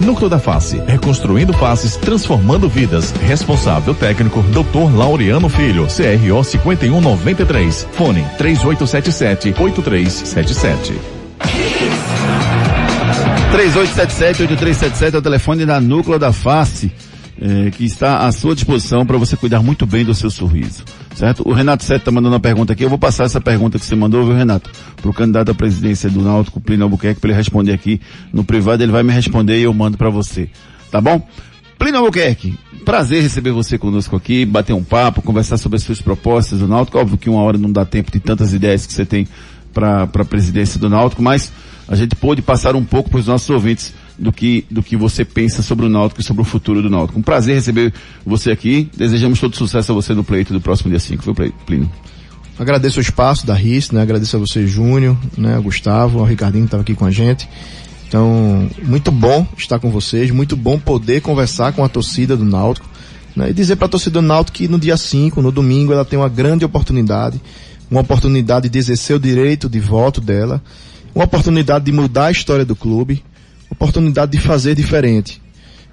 [0.00, 3.12] Núcleo da Face, reconstruindo faces, transformando vidas.
[3.22, 4.96] Responsável técnico, Dr.
[4.96, 7.86] Laureano Filho, CRO 5193.
[7.92, 10.94] Fone 3877 8377.
[13.52, 16.92] 3877-8377 é o telefone da Núcleo da Face,
[17.40, 20.84] eh, que está à sua disposição para você cuidar muito bem do seu sorriso.
[21.16, 21.48] Certo?
[21.48, 22.84] O Renato Sete está mandando uma pergunta aqui.
[22.84, 24.70] Eu vou passar essa pergunta que você mandou, viu, Renato?
[25.00, 27.98] Para o candidato à presidência do Náutico, Plínio Albuquerque, para ele responder aqui
[28.30, 28.82] no privado.
[28.82, 30.50] Ele vai me responder e eu mando para você.
[30.90, 31.26] Tá bom?
[31.78, 36.58] Plínio Albuquerque, prazer receber você conosco aqui, bater um papo, conversar sobre as suas propostas
[36.58, 36.98] do Náutico.
[36.98, 39.26] Óbvio que uma hora não dá tempo de tantas ideias que você tem
[39.72, 41.50] para a presidência do Náutico, mas
[41.88, 45.24] a gente pôde passar um pouco para os nossos ouvintes do que, do que você
[45.24, 47.18] pensa sobre o Náutico e sobre o futuro do Náutico.
[47.18, 47.92] Um prazer receber
[48.24, 48.88] você aqui.
[48.96, 51.90] Desejamos todo sucesso a você no pleito do próximo dia 5, viu, Plínio?
[52.58, 54.00] Agradeço o espaço da RIS, né?
[54.00, 55.58] Agradeço a você, Júnior, né?
[55.62, 57.46] Gustavo, o Ricardinho que estava aqui com a gente.
[58.08, 62.88] Então, muito bom estar com vocês, muito bom poder conversar com a torcida do Náutico,
[63.34, 63.50] né?
[63.50, 66.18] E dizer para a torcida do Náutico que no dia 5, no domingo, ela tem
[66.18, 67.40] uma grande oportunidade,
[67.90, 70.62] uma oportunidade de exercer o direito de voto dela,
[71.14, 73.22] uma oportunidade de mudar a história do clube,
[73.70, 75.40] oportunidade de fazer diferente.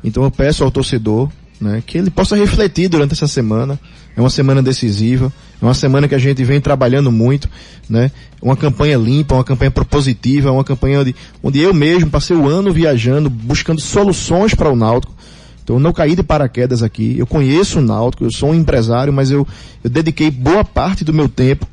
[0.03, 3.79] Então eu peço ao torcedor, né, que ele possa refletir durante essa semana.
[4.15, 7.49] É uma semana decisiva, é uma semana que a gente vem trabalhando muito,
[7.89, 8.11] né?
[8.39, 12.71] Uma campanha limpa, uma campanha propositiva, uma campanha onde, onde eu mesmo passei o ano
[12.71, 15.15] viajando, buscando soluções para o Náutico.
[15.63, 17.15] Então eu não caí de paraquedas aqui.
[17.17, 19.47] Eu conheço o Náutico, eu sou um empresário, mas eu,
[19.83, 21.65] eu dediquei boa parte do meu tempo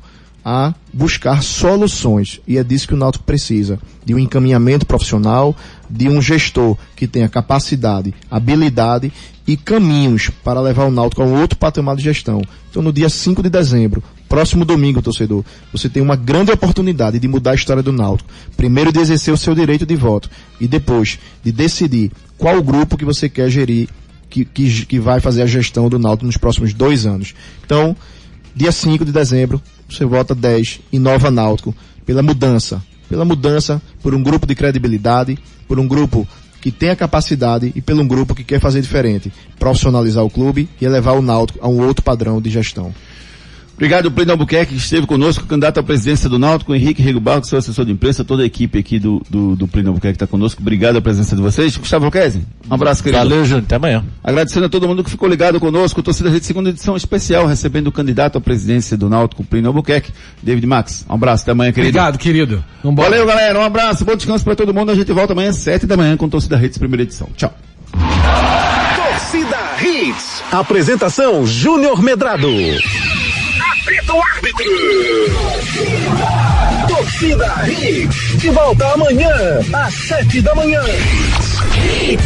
[0.43, 2.41] a buscar soluções.
[2.47, 3.79] E é disso que o Náutico precisa.
[4.03, 5.55] De um encaminhamento profissional,
[5.89, 9.11] de um gestor que tenha capacidade, habilidade
[9.47, 12.41] e caminhos para levar o Náutico a um outro patamar de gestão.
[12.69, 17.27] Então no dia 5 de dezembro, próximo domingo, torcedor, você tem uma grande oportunidade de
[17.27, 18.29] mudar a história do Náutico.
[18.55, 20.29] Primeiro de exercer o seu direito de voto
[20.59, 23.89] e depois de decidir qual grupo que você quer gerir
[24.29, 27.35] que, que, que vai fazer a gestão do Náutico nos próximos dois anos.
[27.65, 27.95] Então,
[28.55, 29.61] dia 5 de dezembro,
[29.91, 31.75] você vota 10 em Nova Náutico
[32.05, 32.81] pela mudança.
[33.09, 35.37] Pela mudança, por um grupo de credibilidade,
[35.67, 36.27] por um grupo
[36.61, 39.31] que tem a capacidade e pelo um grupo que quer fazer diferente.
[39.59, 42.93] Profissionalizar o clube e elevar o Náutico a um outro padrão de gestão.
[43.75, 47.57] Obrigado, Plínio Albuquerque, que esteve conosco, candidato à presidência do Náutico, Henrique Rego Barco, seu
[47.57, 50.61] assessor de imprensa, toda a equipe aqui do, do, do Plínio Albuquerque está conosco.
[50.61, 51.75] Obrigado a presença de vocês.
[51.77, 53.23] Gustavo Alquese, um abraço, querido.
[53.23, 53.63] Valeu, Júnior.
[53.65, 54.05] Até amanhã.
[54.23, 56.03] Agradecendo a todo mundo que ficou ligado conosco.
[56.03, 60.11] Torcida Rede Segunda edição especial, recebendo o candidato à presidência do Náutico, Plínio Albuquerque,
[60.43, 61.05] David Max.
[61.09, 61.89] Um abraço, até amanhã, querido.
[61.89, 62.63] Obrigado, querido.
[62.83, 63.09] Vambora.
[63.09, 63.59] Valeu, galera.
[63.59, 64.91] Um abraço, bom descanso para todo mundo.
[64.91, 67.27] A gente volta amanhã às sete da manhã com Torcida Redes, primeira edição.
[67.35, 67.51] Tchau.
[68.95, 70.43] Torcida Hits.
[70.51, 72.47] Apresentação Júnior Medrado.
[73.83, 74.65] Apita o árbitro.
[76.87, 78.37] Torcida Hits.
[78.37, 79.31] De volta amanhã
[79.73, 80.81] às sete da manhã.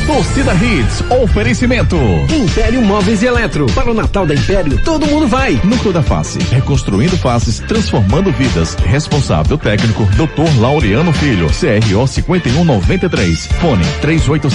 [0.06, 1.96] Torcida Hits, oferecimento.
[2.30, 3.68] Império Móveis e Eletro.
[3.68, 5.60] Para o Natal da Império, todo mundo vai.
[5.64, 8.76] Núcleo da Face, reconstruindo faces, transformando vidas.
[8.76, 10.60] Responsável técnico, Dr.
[10.60, 13.48] Laureano Filho, CRO 5193.
[13.62, 14.50] Fone 387